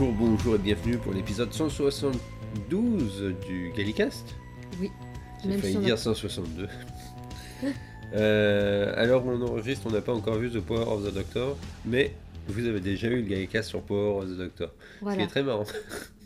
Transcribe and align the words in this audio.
Bonjour, 0.00 0.12
bonjour 0.14 0.54
et 0.54 0.58
bienvenue 0.58 0.96
pour 0.96 1.12
l'épisode 1.12 1.52
172 1.52 3.34
du 3.46 3.70
Gallicast. 3.76 4.34
Oui. 4.80 4.90
J'ai 5.42 5.48
Même 5.50 5.60
failli 5.60 5.72
si 5.74 5.78
a- 5.78 5.82
dire 5.82 5.98
162. 5.98 6.68
Euh, 8.12 8.92
alors 8.96 9.24
on 9.24 9.40
enregistre, 9.42 9.86
on 9.86 9.90
n'a 9.90 10.00
pas 10.00 10.12
encore 10.12 10.34
vu 10.36 10.50
The 10.50 10.58
Power 10.58 10.82
of 10.88 11.04
the 11.08 11.14
Doctor, 11.14 11.56
mais 11.84 12.12
vous 12.48 12.66
avez 12.66 12.80
déjà 12.80 13.06
eu 13.06 13.16
le 13.16 13.22
Gallicast 13.22 13.68
sur 13.68 13.82
Power 13.82 14.24
of 14.24 14.30
the 14.30 14.36
Doctor. 14.36 14.68
Ce 14.70 14.72
qui 14.98 15.02
Voilà. 15.02 15.22
est 15.22 15.26
très 15.28 15.42
marrant, 15.44 15.64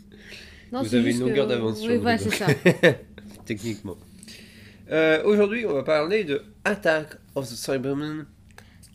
Non, 0.71 0.81
vous 0.81 0.95
avez 0.95 1.11
une 1.11 1.19
longueur 1.19 1.45
que- 1.45 1.51
d'avance 1.51 1.77
sur 1.79 1.89
Oui, 1.91 1.97
nous, 1.97 2.01
voilà, 2.01 2.17
c'est 2.17 2.31
ça. 2.31 2.47
techniquement. 3.45 3.97
Euh, 4.89 5.21
Aujourd'hui, 5.25 5.67
on 5.67 5.73
va 5.73 5.83
parler 5.83 6.23
de 6.23 6.41
Attack 6.63 7.09
of 7.35 7.45
the 7.47 7.53
Cybermen. 7.55 8.25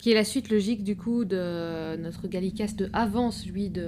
Qui 0.01 0.11
est 0.11 0.15
la 0.15 0.23
suite 0.23 0.49
logique 0.49 0.83
du 0.83 0.95
coup 0.95 1.25
de 1.25 1.95
notre 1.97 2.27
Gallicast 2.27 2.75
de 2.79 2.89
avant 2.91 3.29
celui 3.29 3.69
de. 3.69 3.87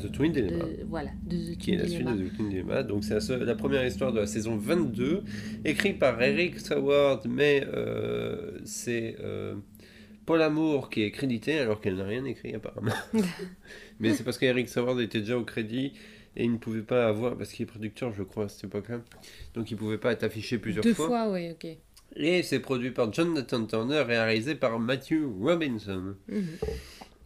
The 0.00 0.10
Twin 0.10 0.32
de- 0.32 0.40
Dilemma. 0.40 0.64
voilà, 0.88 1.10
de 1.22 1.36
The 1.54 1.56
qui 1.56 1.70
est 1.70 1.76
Twin 1.76 2.04
la 2.04 2.12
suite 2.12 2.18
de 2.24 2.28
The 2.28 2.36
Twin 2.36 2.48
Dilemma. 2.50 2.82
Donc 2.82 3.04
c'est 3.04 3.16
la, 3.38 3.54
première 3.54 3.86
histoire 3.86 4.12
de 4.12 4.18
la 4.18 4.26
saison 4.26 4.56
22, 4.56 5.22
écrite 5.64 6.00
par 6.00 6.20
Eric 6.20 6.58
Saward, 6.58 7.28
mais 7.28 7.64
euh, 7.72 8.58
c'est 8.64 9.14
euh, 9.20 9.54
Paul 10.26 10.42
Amour 10.42 10.90
qui 10.90 11.02
est 11.02 11.12
crédité 11.12 11.60
alors 11.60 11.80
qu'elle 11.80 11.96
n'a 11.96 12.04
rien 12.04 12.24
écrit 12.24 12.52
apparemment. 12.52 12.92
mais 14.00 14.12
c'est 14.12 14.24
parce 14.24 14.38
qu'Eric 14.38 14.68
Saward 14.68 15.00
était 15.00 15.20
déjà 15.20 15.38
au 15.38 15.44
crédit 15.44 15.92
et 16.36 16.42
il 16.42 16.50
ne 16.50 16.58
pouvait 16.58 16.82
pas 16.82 17.06
avoir, 17.06 17.38
parce 17.38 17.52
qu'il 17.52 17.62
est 17.62 17.66
producteur 17.66 18.12
je 18.12 18.24
crois 18.24 18.46
à 18.46 18.48
cette 18.48 18.64
époque-là, 18.64 19.02
donc 19.54 19.70
il 19.70 19.74
ne 19.74 19.78
pouvait 19.78 19.98
pas 19.98 20.10
être 20.10 20.24
affiché 20.24 20.58
plusieurs 20.58 20.82
Deux 20.82 20.94
fois. 20.94 21.06
fois, 21.06 21.30
oui, 21.30 21.52
ok. 21.52 21.76
Et 22.16 22.42
c'est 22.42 22.60
produit 22.60 22.90
par 22.90 23.12
Jonathan 23.12 23.64
Turner 23.66 23.96
et 24.08 24.18
réalisé 24.18 24.54
par 24.54 24.78
Matthew 24.78 25.24
Robinson. 25.40 26.14
Mhm. 26.28 26.46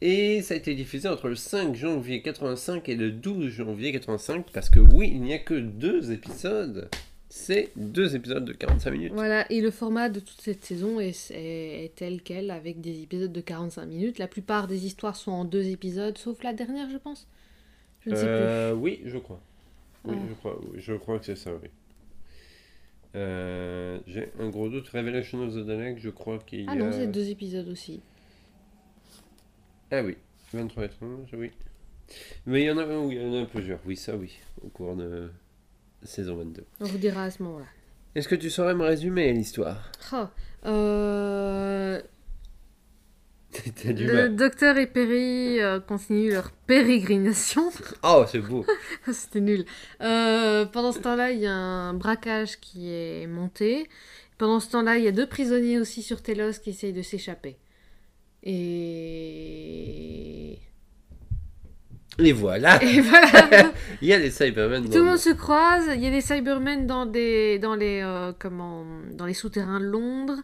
Et 0.00 0.42
ça 0.42 0.54
a 0.54 0.56
été 0.56 0.74
diffusé 0.74 1.08
entre 1.08 1.28
le 1.28 1.34
5 1.34 1.74
janvier 1.74 2.22
85 2.22 2.88
et 2.88 2.94
le 2.94 3.10
12 3.10 3.48
janvier 3.50 3.90
85 3.92 4.46
parce 4.52 4.70
que 4.70 4.78
oui, 4.78 5.10
il 5.12 5.20
n'y 5.22 5.34
a 5.34 5.38
que 5.38 5.54
deux 5.54 6.12
épisodes. 6.12 6.88
C'est 7.30 7.70
deux 7.76 8.16
épisodes 8.16 8.44
de 8.44 8.52
45 8.54 8.90
minutes. 8.92 9.12
Voilà, 9.12 9.50
et 9.52 9.60
le 9.60 9.70
format 9.70 10.08
de 10.08 10.20
toute 10.20 10.40
cette 10.40 10.64
saison 10.64 10.98
est, 11.00 11.30
est- 11.32 11.84
est 11.84 11.92
tel 11.94 12.22
quel, 12.22 12.50
avec 12.50 12.80
des 12.80 13.02
épisodes 13.02 13.32
de 13.32 13.40
45 13.42 13.84
minutes. 13.84 14.18
La 14.18 14.28
plupart 14.28 14.66
des 14.66 14.86
histoires 14.86 15.16
sont 15.16 15.32
en 15.32 15.44
deux 15.44 15.66
épisodes, 15.66 16.16
sauf 16.16 16.42
la 16.42 16.54
dernière, 16.54 16.88
je 16.90 16.96
pense. 16.96 17.26
Je 18.06 18.10
ne 18.10 18.14
sais 18.14 18.22
Euh, 18.26 18.72
oui, 18.72 19.00
je 19.04 19.18
crois. 19.18 19.40
Oui, 20.06 20.14
Ah. 20.16 20.22
je 20.30 20.34
crois. 20.36 20.58
oui, 20.62 20.78
je 20.80 20.92
crois 20.94 21.18
que 21.18 21.26
c'est 21.26 21.36
ça, 21.36 21.50
oui. 21.62 21.68
Euh, 23.14 23.98
J'ai 24.06 24.30
un 24.38 24.48
gros 24.48 24.68
doute. 24.68 24.88
Revelation 24.88 25.40
of 25.42 25.54
the 25.54 25.64
Dalek, 25.64 25.98
je 25.98 26.10
crois 26.10 26.38
qu'il 26.38 26.62
y 26.62 26.68
a... 26.68 26.72
Ah 26.72 26.76
non, 26.76 26.90
c'est 26.92 27.06
deux 27.06 27.30
épisodes 27.30 27.68
aussi. 27.68 28.00
Ah 29.90 30.02
oui, 30.02 30.16
23 30.52 30.84
et 30.84 30.88
30, 30.88 31.28
oui. 31.34 31.50
Mais 32.46 32.62
il 32.62 32.66
y 32.66 32.70
en 32.70 32.78
a, 32.78 32.86
oui, 32.86 33.16
il 33.16 33.22
y 33.22 33.26
en 33.26 33.42
a 33.42 33.46
plusieurs. 33.46 33.80
Oui, 33.86 33.96
ça 33.96 34.16
oui, 34.16 34.38
au 34.62 34.68
cours 34.68 34.96
de 34.96 35.30
saison 36.02 36.36
22. 36.36 36.64
On 36.80 36.84
vous 36.84 36.98
dira 36.98 37.24
à 37.24 37.30
ce 37.30 37.42
moment-là. 37.42 37.66
Est-ce 38.14 38.28
que 38.28 38.34
tu 38.34 38.50
saurais 38.50 38.74
me 38.74 38.84
résumer 38.84 39.32
l'histoire? 39.32 39.90
Ah, 40.12 40.30
euh, 40.66 42.00
du 43.84 44.06
le 44.06 44.12
mal. 44.12 44.36
docteur 44.36 44.76
et 44.76 44.86
Perry 44.86 45.60
euh, 45.60 45.80
continuent 45.80 46.32
leur 46.32 46.50
pérégrination. 46.66 47.70
Oh, 48.02 48.24
c'est 48.30 48.40
beau. 48.40 48.64
C'était 49.12 49.40
nul. 49.40 49.64
Euh, 50.00 50.64
pendant 50.66 50.92
ce 50.92 51.00
temps-là, 51.00 51.32
il 51.32 51.40
y 51.40 51.46
a 51.46 51.54
un 51.54 51.94
braquage 51.94 52.60
qui 52.60 52.92
est 52.92 53.26
monté. 53.26 53.88
Pendant 54.36 54.60
ce 54.60 54.70
temps-là, 54.70 54.98
il 54.98 55.04
y 55.04 55.08
a 55.08 55.12
deux 55.12 55.26
prisonniers 55.26 55.78
aussi 55.78 56.02
sur 56.02 56.22
Telos 56.22 56.60
qui 56.62 56.70
essayent 56.70 56.92
de 56.92 57.02
s'échapper. 57.02 57.56
Et... 58.44 60.58
Et 62.20 62.32
voilà. 62.32 62.82
Et 62.82 63.00
voilà 63.00 63.72
Il 64.02 64.08
y 64.08 64.12
a 64.12 64.18
les 64.18 64.30
Cybermen. 64.30 64.88
Tout 64.88 64.98
le 64.98 65.04
monde 65.04 65.18
se 65.18 65.30
croise. 65.30 65.88
Il 65.94 66.02
y 66.02 66.06
a 66.06 66.10
des 66.10 66.20
Cybermen 66.20 66.86
dans, 66.86 67.06
des, 67.06 67.58
dans 67.58 67.74
les, 67.74 68.00
euh, 68.02 68.32
comment, 68.38 68.84
dans 69.12 69.26
les 69.26 69.34
souterrains 69.34 69.80
de 69.80 69.86
Londres. 69.86 70.38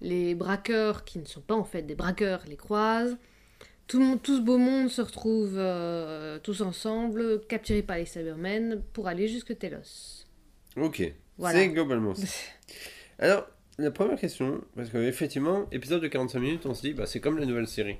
Les 0.00 0.34
braqueurs, 0.34 1.04
qui 1.04 1.18
ne 1.18 1.24
sont 1.24 1.40
pas 1.40 1.54
en 1.54 1.64
fait 1.64 1.82
des 1.82 1.94
braqueurs, 1.94 2.42
les 2.48 2.56
croisent. 2.56 3.16
Tout, 3.86 3.98
le 4.00 4.04
monde, 4.04 4.22
tout 4.22 4.36
ce 4.36 4.42
beau 4.42 4.58
monde 4.58 4.90
se 4.90 5.00
retrouve 5.00 5.54
euh, 5.56 6.38
tous 6.42 6.60
ensemble, 6.60 7.40
capturés 7.46 7.82
par 7.82 7.96
les 7.96 8.04
Cybermen, 8.04 8.82
pour 8.92 9.08
aller 9.08 9.28
jusque 9.28 9.56
Telos. 9.58 10.24
Ok. 10.76 11.02
Voilà. 11.38 11.58
C'est 11.58 11.68
globalement 11.68 12.14
ça. 12.14 12.26
Alors, 13.18 13.48
la 13.78 13.90
première 13.90 14.18
question, 14.18 14.60
parce 14.76 14.90
qu'effectivement, 14.90 15.66
épisode 15.72 16.02
de 16.02 16.08
45 16.08 16.38
minutes, 16.38 16.66
on 16.66 16.74
se 16.74 16.82
dit, 16.82 16.92
bah, 16.92 17.06
c'est 17.06 17.20
comme 17.20 17.38
la 17.38 17.46
nouvelle 17.46 17.66
série. 17.68 17.96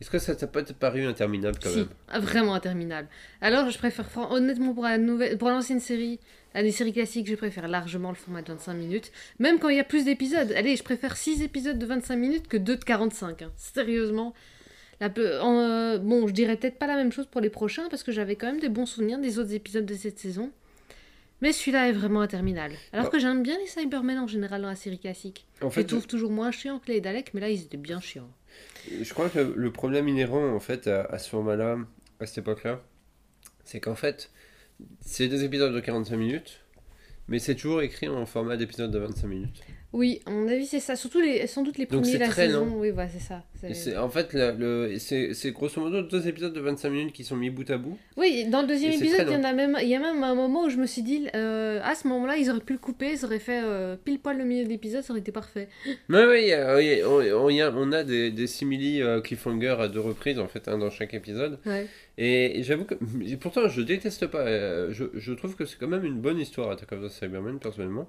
Est-ce 0.00 0.10
que 0.10 0.18
ça 0.18 0.34
t'a 0.36 0.46
pas 0.46 0.62
paru 0.64 1.06
interminable 1.06 1.58
quand 1.62 1.70
Si, 1.70 1.78
même? 1.78 2.20
vraiment 2.22 2.54
interminable. 2.54 3.08
Alors, 3.40 3.70
je 3.70 3.78
préfère, 3.78 4.06
honnêtement, 4.30 4.74
pour 4.74 4.84
la 4.84 4.98
nouvelle, 4.98 5.38
pour 5.38 5.48
l'ancienne 5.48 5.80
série, 5.80 6.20
la 6.54 6.62
des 6.62 6.72
séries 6.72 6.92
classiques, 6.92 7.28
je 7.28 7.34
préfère 7.36 7.68
largement 7.68 8.08
le 8.10 8.16
format 8.16 8.42
de 8.42 8.48
25 8.52 8.74
minutes. 8.74 9.12
Même 9.38 9.58
quand 9.58 9.68
il 9.68 9.76
y 9.76 9.80
a 9.80 9.84
plus 9.84 10.04
d'épisodes. 10.04 10.52
Allez, 10.52 10.76
je 10.76 10.82
préfère 10.82 11.16
6 11.16 11.42
épisodes 11.42 11.78
de 11.78 11.86
25 11.86 12.16
minutes 12.16 12.48
que 12.48 12.56
2 12.56 12.76
de 12.76 12.84
45. 12.84 13.42
hein. 13.42 13.52
Sérieusement. 13.56 14.34
La 15.00 15.08
peu- 15.08 15.38
en, 15.40 15.58
euh, 15.60 15.98
bon, 15.98 16.26
je 16.26 16.32
dirais 16.32 16.56
peut-être 16.56 16.78
pas 16.78 16.86
la 16.86 16.96
même 16.96 17.10
chose 17.12 17.26
pour 17.26 17.40
les 17.40 17.48
prochains, 17.50 17.88
parce 17.88 18.02
que 18.02 18.12
j'avais 18.12 18.36
quand 18.36 18.46
même 18.48 18.60
des 18.60 18.68
bons 18.68 18.84
souvenirs 18.86 19.18
des 19.18 19.38
autres 19.38 19.54
épisodes 19.54 19.86
de 19.86 19.94
cette 19.94 20.18
saison. 20.18 20.50
Mais 21.40 21.52
celui-là 21.52 21.88
est 21.88 21.92
vraiment 21.92 22.20
interminable. 22.20 22.74
Alors 22.92 23.06
Bah. 23.06 23.12
que 23.12 23.18
j'aime 23.18 23.42
bien 23.42 23.56
les 23.58 23.66
Cybermen 23.66 24.18
en 24.18 24.26
général 24.26 24.60
dans 24.60 24.68
la 24.68 24.74
série 24.76 24.98
classique. 24.98 25.46
En 25.62 25.70
Je 25.70 25.74
fait, 25.76 25.80
les 25.82 25.86
trouve 25.86 26.06
toujours 26.06 26.30
moins 26.30 26.50
chiants 26.50 26.78
que 26.80 26.92
les 26.92 27.00
Daleks, 27.00 27.32
mais 27.32 27.40
là, 27.40 27.48
ils 27.48 27.62
étaient 27.62 27.78
bien 27.78 27.98
chiants. 28.00 28.28
je 29.00 29.10
crois 29.14 29.30
que 29.30 29.38
le 29.38 29.70
problème 29.72 30.06
inhérent, 30.06 30.54
en 30.54 30.60
fait, 30.60 30.86
à, 30.86 31.04
à 31.04 31.18
ce 31.18 31.30
format-là, 31.30 31.78
à 32.18 32.26
cette 32.26 32.38
époque-là, 32.38 32.82
c'est 33.64 33.80
qu'en 33.80 33.94
fait, 33.94 34.30
c'est 35.00 35.28
des 35.28 35.44
épisodes 35.44 35.74
de 35.74 35.80
45 35.80 36.16
minutes, 36.16 36.60
mais 37.28 37.38
c'est 37.38 37.54
toujours 37.54 37.82
écrit 37.82 38.08
en 38.08 38.26
format 38.26 38.56
d'épisode 38.56 38.90
de 38.90 38.98
25 38.98 39.26
minutes. 39.28 39.62
Oui, 39.92 40.20
à 40.24 40.30
mon 40.30 40.46
avis, 40.46 40.66
c'est 40.66 40.78
ça. 40.78 40.94
Surtout 40.94 41.20
les, 41.20 41.48
sans 41.48 41.62
doute 41.62 41.76
les 41.76 41.86
Donc 41.86 42.02
premiers 42.02 42.14
de 42.14 42.20
la 42.20 42.28
très 42.28 42.46
saison. 42.46 42.74
Oui, 42.76 42.90
voilà, 42.90 43.08
c'est 43.08 43.18
ça. 43.18 43.42
C'est- 43.74 43.96
en 43.96 44.08
fait, 44.08 44.32
le, 44.32 44.96
c'est 44.98 45.34
c'est 45.34 45.50
grosso 45.50 45.80
modo 45.80 46.00
deux 46.02 46.28
épisodes 46.28 46.52
de 46.52 46.60
25 46.60 46.90
minutes 46.90 47.12
qui 47.12 47.24
sont 47.24 47.34
mis 47.36 47.50
bout 47.50 47.68
à 47.70 47.76
bout. 47.76 47.98
Oui, 48.16 48.46
dans 48.48 48.62
le 48.62 48.68
deuxième 48.68 48.92
épisode, 48.92 49.26
il 49.28 49.32
y, 49.32 49.36
en 49.36 49.42
a 49.42 49.52
même, 49.52 49.76
il 49.82 49.88
y 49.88 49.96
a 49.96 49.98
même 49.98 50.22
un 50.22 50.34
moment 50.36 50.64
où 50.66 50.68
je 50.70 50.76
me 50.76 50.86
suis 50.86 51.02
dit, 51.02 51.26
euh, 51.34 51.80
à 51.82 51.96
ce 51.96 52.06
moment-là, 52.06 52.36
ils 52.36 52.48
auraient 52.50 52.60
pu 52.60 52.72
le 52.74 52.78
couper, 52.78 53.14
ils 53.14 53.24
auraient 53.24 53.40
fait 53.40 53.60
euh, 53.64 53.96
pile 54.02 54.20
poil 54.20 54.38
le 54.38 54.44
milieu 54.44 54.62
de 54.64 54.68
l'épisode, 54.68 55.02
ça 55.02 55.12
aurait 55.12 55.20
été 55.20 55.32
parfait. 55.32 55.68
Oui, 55.84 55.94
oui, 56.08 56.52
a- 56.52 56.76
oui, 56.76 57.00
on, 57.04 57.46
on 57.46 57.48
a, 57.60 57.70
on 57.72 57.90
a 57.92 58.04
des, 58.04 58.30
des 58.30 58.46
simili 58.46 59.02
euh, 59.02 59.20
cliffhanger 59.20 59.76
à 59.80 59.88
deux 59.88 60.00
reprises, 60.00 60.38
en 60.38 60.46
fait, 60.46 60.68
un 60.68 60.78
dans 60.78 60.90
chaque 60.90 61.14
épisode. 61.14 61.58
Ouais. 61.66 61.86
Et, 62.16 62.62
j'avoue 62.62 62.84
que, 62.84 62.94
pourtant, 63.40 63.68
je 63.68 63.82
déteste 63.82 64.28
pas. 64.28 64.38
euh, 64.46 64.88
je, 64.92 65.04
je 65.14 65.32
trouve 65.32 65.56
que 65.56 65.64
c'est 65.64 65.78
quand 65.78 65.88
même 65.88 66.04
une 66.04 66.20
bonne 66.20 66.38
histoire, 66.38 66.70
Attack 66.70 66.92
of 66.92 67.04
the 67.04 67.08
Cybermen, 67.10 67.58
personnellement. 67.58 68.08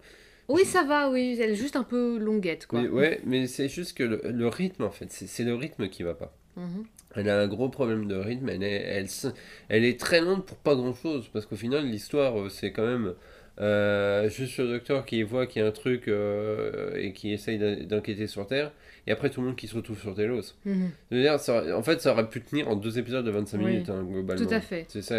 Oui, 0.51 0.65
ça 0.65 0.83
va, 0.83 1.09
oui, 1.09 1.37
elle 1.39 1.51
est 1.51 1.55
juste 1.55 1.75
un 1.75 1.83
peu 1.83 2.17
longuette, 2.17 2.67
quoi. 2.67 2.81
Mais, 2.81 2.89
ouais, 2.89 3.21
mais 3.25 3.47
c'est 3.47 3.69
juste 3.69 3.97
que 3.97 4.03
le, 4.03 4.21
le 4.31 4.47
rythme, 4.47 4.83
en 4.83 4.91
fait, 4.91 5.07
c'est 5.11 5.43
le 5.43 5.55
rythme 5.55 5.87
qui 5.89 6.03
va 6.03 6.13
pas. 6.13 6.33
Mhm. 6.57 6.83
Elle 7.15 7.29
a 7.29 7.39
un 7.41 7.47
gros 7.47 7.69
problème 7.69 8.07
de 8.07 8.15
rythme, 8.15 8.49
elle 8.49 8.63
est, 8.63 8.81
elle, 8.83 9.09
se- 9.09 9.27
elle 9.69 9.83
est 9.83 9.99
très 9.99 10.21
lente 10.21 10.45
pour 10.45 10.57
pas 10.57 10.75
grand 10.75 10.93
chose, 10.93 11.29
parce 11.33 11.45
qu'au 11.45 11.55
final, 11.57 11.85
l'histoire, 11.85 12.39
euh, 12.39 12.49
c'est 12.49 12.71
quand 12.71 12.85
même 12.85 13.13
euh, 13.59 14.29
juste 14.29 14.57
le 14.59 14.67
docteur 14.69 15.05
qui 15.05 15.21
voit 15.23 15.45
qu'il 15.45 15.61
y 15.61 15.65
a 15.65 15.67
un 15.67 15.71
truc 15.71 16.07
euh, 16.07 16.95
et 16.95 17.11
qui 17.13 17.33
essaye 17.33 17.57
d'enquêter 17.85 18.27
sur 18.27 18.47
Terre, 18.47 18.71
et 19.07 19.11
après 19.11 19.29
tout 19.29 19.41
le 19.41 19.47
monde 19.47 19.55
qui 19.55 19.67
se 19.67 19.75
retrouve 19.75 19.99
sur 19.99 20.13
Telos. 20.13 20.53
Veux 20.65 21.21
dire, 21.21 21.39
ça 21.39 21.75
en 21.77 21.81
fait, 21.83 22.01
ça 22.01 22.11
aurait 22.13 22.29
pu 22.29 22.41
tenir 22.41 22.67
en 22.67 22.75
deux 22.75 22.99
épisodes 22.99 23.25
de 23.25 23.31
25 23.31 23.57
Oui, 23.59 23.65
minutes, 23.65 23.89
hein, 23.89 24.03
globalement. 24.03 24.45
Tout 24.45 24.53
à 24.53 24.61
fait. 24.61 24.85
C'est 24.89 25.01
ça, 25.01 25.15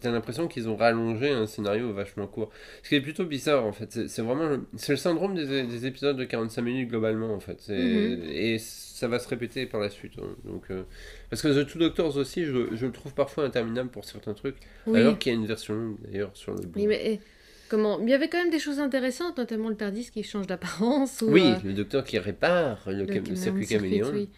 t'as 0.00 0.10
l'impression 0.10 0.48
qu'ils 0.48 0.68
ont 0.68 0.76
rallongé 0.76 1.30
un 1.30 1.46
scénario 1.46 1.92
vachement 1.92 2.26
court. 2.26 2.50
Ce 2.82 2.88
qui 2.88 2.94
est 2.94 3.00
plutôt 3.00 3.24
bizarre, 3.26 3.64
en 3.66 3.72
fait. 3.72 4.08
C'est 4.08 4.22
vraiment 4.22 4.48
le- 4.48 4.64
le 4.88 4.96
syndrome 4.96 5.34
des, 5.34 5.64
des 5.64 5.86
épisodes 5.86 6.16
de 6.16 6.24
45 6.24 6.62
minutes, 6.62 6.88
globalement, 6.88 7.32
en 7.34 7.40
fait. 7.40 7.68
Mhm. 7.68 8.22
Et 8.30 8.58
ça 8.58 9.08
va 9.08 9.18
se 9.18 9.28
répéter 9.28 9.66
par 9.66 9.80
la 9.80 9.90
suite. 9.90 10.12
hein. 10.18 10.34
Donc, 10.44 10.64
euh, 10.70 10.82
Parce 11.30 11.42
que 11.42 11.48
The 11.48 11.66
Two 11.68 11.78
Doctors 11.78 12.16
aussi, 12.16 12.44
je, 12.44 12.74
je 12.74 12.86
le 12.86 12.92
trouve 12.92 13.12
parfois 13.14 13.44
interminable 13.44 13.90
pour 13.90 14.04
certains 14.04 14.34
trucs. 14.34 14.56
Oui. 14.86 14.98
Alors 14.98 15.18
qu'il 15.18 15.32
y 15.32 15.36
a 15.36 15.38
une 15.38 15.46
version 15.46 15.74
longue, 15.74 15.96
d'ailleurs, 16.02 16.30
sur 16.34 16.54
le 16.54 16.60
Oui, 16.74 16.86
mais 16.86 17.20
comment 17.68 18.00
Il 18.00 18.08
y 18.08 18.14
avait 18.14 18.28
quand 18.28 18.38
même 18.38 18.50
des 18.50 18.58
choses 18.58 18.80
intéressantes, 18.80 19.38
notamment 19.38 19.68
le 19.68 19.76
Tardis 19.76 20.10
qui 20.10 20.22
change 20.22 20.46
d'apparence. 20.46 21.22
ou, 21.22 21.30
Oui, 21.30 21.42
euh, 21.44 21.56
le 21.64 21.72
docteur 21.74 22.04
qui 22.04 22.18
répare 22.18 22.82
le, 22.86 22.98
le 23.04 23.06
cam- 23.06 23.22
cam- 23.24 23.36
circuit 23.36 23.66
caméléon. 23.66 24.10
oui. 24.12 24.28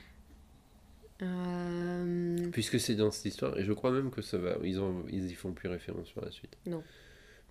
Euh, 1.23 2.49
Puisque 2.53 2.81
c'est 2.81 2.95
dans 2.95 3.11
cette 3.11 3.27
histoire, 3.27 3.59
et 3.59 3.65
je 3.65 3.73
crois 3.73 3.91
même 3.91 4.11
que 4.11 4.23
ça 4.23 4.39
va, 4.39 4.57
ils, 4.65 4.81
ont, 4.81 5.05
ils 5.11 5.31
y 5.31 5.35
font 5.35 5.53
plus 5.53 5.69
référence 5.69 6.11
par 6.13 6.25
la 6.25 6.31
suite. 6.31 6.57
Non. 6.67 6.83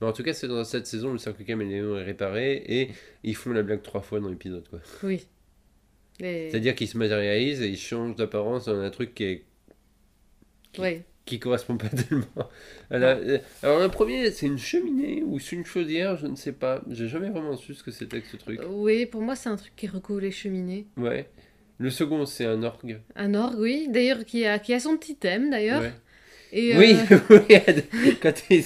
Mais 0.02 0.08
en 0.08 0.14
tout 0.14 0.24
cas, 0.24 0.34
c'est 0.34 0.48
dans 0.48 0.64
cette 0.64 0.88
saison, 0.88 1.12
le 1.12 1.18
circuit 1.20 1.46
caméléon 1.46 1.98
est 1.98 2.04
réparé, 2.04 2.64
et 2.68 2.90
ils 3.24 3.36
font 3.36 3.52
la 3.52 3.62
blague 3.64 3.82
trois 3.82 4.02
fois 4.02 4.20
dans 4.20 4.30
l'épisode, 4.30 4.68
quoi. 4.70 4.80
Oui. 5.04 5.26
C'est-à-dire 6.20 6.76
qu'ils 6.76 6.88
se 6.90 6.98
matérialisent 6.98 7.62
et 7.62 7.70
ils 7.70 7.78
changent 7.78 8.16
d'apparence 8.16 8.66
dans 8.66 8.78
un 8.80 8.90
truc 8.90 9.14
qui, 9.14 9.24
est, 9.24 9.46
Ouais. 10.78 11.04
Qui 11.30 11.40
correspond 11.40 11.78
pas 11.78 11.88
tellement. 12.10 12.26
à 12.92 12.98
la- 12.98 13.16
euh, 13.18 13.38
Alors, 13.64 13.80
le 13.80 13.88
premier, 13.90 14.32
c'est 14.32 14.46
une 14.48 14.58
cheminée 14.58 15.24
ou 15.26 15.40
c'est 15.40 15.56
une 15.56 15.66
chaudière, 15.66 16.18
je 16.18 16.28
ne 16.28 16.36
sais 16.36 16.52
pas. 16.52 16.82
J'ai 16.90 17.08
jamais 17.08 17.30
vraiment 17.30 17.56
su 17.56 17.74
ce 17.74 17.84
que 17.84 17.92
c'était 17.92 18.20
que 18.22 18.28
ce 18.28 18.38
truc. 18.38 18.60
Oui, 18.70 19.06
pour 19.06 19.22
moi, 19.22 19.36
c'est 19.36 19.50
un 19.50 19.56
truc 19.56 19.74
qui 19.76 19.88
recouvre 19.88 20.22
les 20.22 20.32
cheminées. 20.32 20.86
Ouais. 20.98 21.28
Le 21.78 21.90
second, 21.90 22.26
c'est 22.26 22.46
un 22.46 22.62
orgue. 22.64 23.00
Un 23.16 23.34
orgue, 23.36 23.60
oui. 23.60 23.88
D'ailleurs, 23.90 24.26
qui 24.26 24.46
a, 24.46 24.60
qui 24.60 24.74
a 24.74 24.80
son 24.80 24.98
petit 24.98 25.16
thème, 25.16 25.50
d'ailleurs. 25.50 25.82
Ouais. 25.82 25.92
Et, 26.52 26.76
Oui, 26.76 26.96
euh, 27.12 27.20
oui, 27.94 28.18
quand 28.20 28.34
il, 28.50 28.64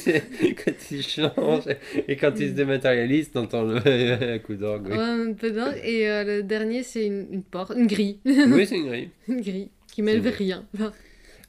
quand 0.56 0.92
il 0.92 1.04
change 1.04 1.63
et 2.07 2.16
quand 2.16 2.31
il 2.39 2.48
se 2.48 2.54
dématérialise, 2.54 3.30
t'entends 3.31 3.63
le 3.63 4.38
coup 4.45 4.56
d'orgue. 4.56 4.88
ouais, 4.88 4.98
un 4.98 5.33
peu 5.33 5.51
d'orgue. 5.51 5.80
Et 5.83 6.09
euh, 6.09 6.24
le 6.24 6.44
dernier, 6.44 6.81
c'est 6.83 7.06
une, 7.06 7.27
une 7.30 7.44
porte, 7.44 7.74
une 7.75 7.88
grille. 7.88 8.19
Oui, 8.25 8.66
c'est 8.66 8.77
une 8.77 8.88
grille. 8.88 9.09
une 9.27 9.42
grille 9.42 9.69
qui 9.92 10.01
mêle 10.01 10.25
rien. 10.25 10.66
Enfin, 10.74 10.94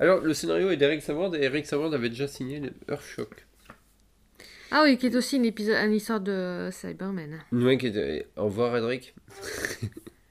Alors, 0.01 0.21
le 0.21 0.35
scénario 0.35 0.71
est 0.71 0.77
d'Eric 0.77 1.03
Savard 1.03 1.35
et 1.35 1.43
Eric 1.45 1.67
Savard 1.67 1.93
avait 1.95 2.09
déjà 2.09 2.27
signé 2.27 2.61
Earthshock. 2.89 3.47
Ah 4.71 4.83
oui, 4.85 4.99
qui 4.99 5.07
est 5.07 5.15
aussi 5.15 5.37
une, 5.37 5.45
épisode, 5.45 5.77
une 5.87 5.93
histoire 5.95 6.21
de 6.21 6.69
Cyberman. 6.73 7.41
Ouais, 7.53 7.79
qui 7.79 7.87
était... 7.89 8.27
Au 8.37 8.45
revoir, 8.45 8.77
Edric. 8.77 9.15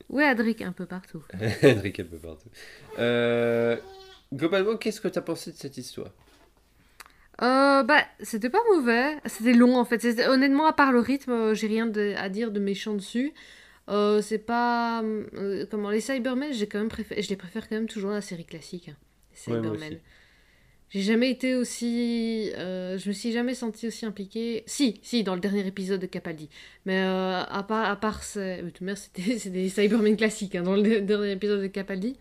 Ouais, 0.10 0.26
Adric, 0.26 0.62
un 0.62 0.74
peu 0.74 0.86
partout. 0.86 1.24
Edric 1.64 2.00
un 2.00 2.04
peu 2.04 2.18
partout. 2.18 2.50
Euh, 3.00 3.76
Globalement, 4.32 4.78
qu'est-ce 4.78 5.02
que 5.02 5.08
t'as 5.08 5.22
pensé 5.22 5.52
de 5.52 5.56
cette 5.56 5.76
histoire? 5.78 6.12
Euh, 7.42 7.82
bah, 7.82 8.04
c'était 8.22 8.52
pas 8.52 8.62
mauvais. 8.76 9.18
C'était 9.26 9.54
long 9.54 9.76
en 9.76 9.86
fait. 9.86 10.06
Honnêtement, 10.28 10.68
à 10.68 10.74
part 10.74 10.92
le 10.92 11.00
rythme, 11.00 11.32
euh, 11.32 11.54
j'ai 11.56 11.66
rien 11.66 11.88
de- 11.88 12.14
à 12.16 12.30
dire 12.30 12.52
de 12.52 12.60
méchant 12.60 12.94
dessus. 12.94 13.34
Euh, 13.90 14.22
c'est 14.22 14.38
pas. 14.38 15.02
euh, 15.02 15.66
comment 15.72 15.90
Les 15.90 16.00
Cybermen, 16.02 16.54
j'ai 16.54 16.68
quand 16.68 16.78
même 16.78 16.90
préféré, 16.90 17.24
je 17.24 17.30
les 17.30 17.36
préfère 17.36 17.68
quand 17.68 17.76
même 17.76 17.88
toujours 17.88 18.12
à 18.12 18.16
la 18.16 18.22
série 18.22 18.46
classique. 18.46 18.92
Cybermen. 19.36 20.00
j'ai 20.90 21.02
jamais 21.02 21.30
été 21.32 21.56
aussi. 21.56 22.52
euh, 22.56 22.98
je 22.98 23.08
me 23.10 23.14
suis 23.14 23.32
jamais 23.32 23.56
sentie 23.56 23.88
aussi 23.88 24.06
impliquée. 24.06 24.64
Si, 24.68 25.00
si, 25.02 25.24
dans 25.24 25.34
le 25.36 25.42
dernier 25.42 25.66
épisode 25.66 26.00
de 26.02 26.06
Capaldi. 26.06 26.50
Mais 26.86 27.02
euh, 27.04 27.42
à 27.44 27.64
part, 27.64 27.90
à 27.90 27.96
part 27.96 28.24
c'est- 28.24 28.62
euh, 28.82 28.96
c'était 28.96 29.50
des 29.50 29.70
Cybermen 29.70 30.16
classiques 30.18 30.56
hein, 30.56 30.64
dans 30.64 30.76
le 30.76 31.02
dernier 31.02 31.32
épisode 31.32 31.62
de 31.62 31.68
Capaldi. 31.68 32.16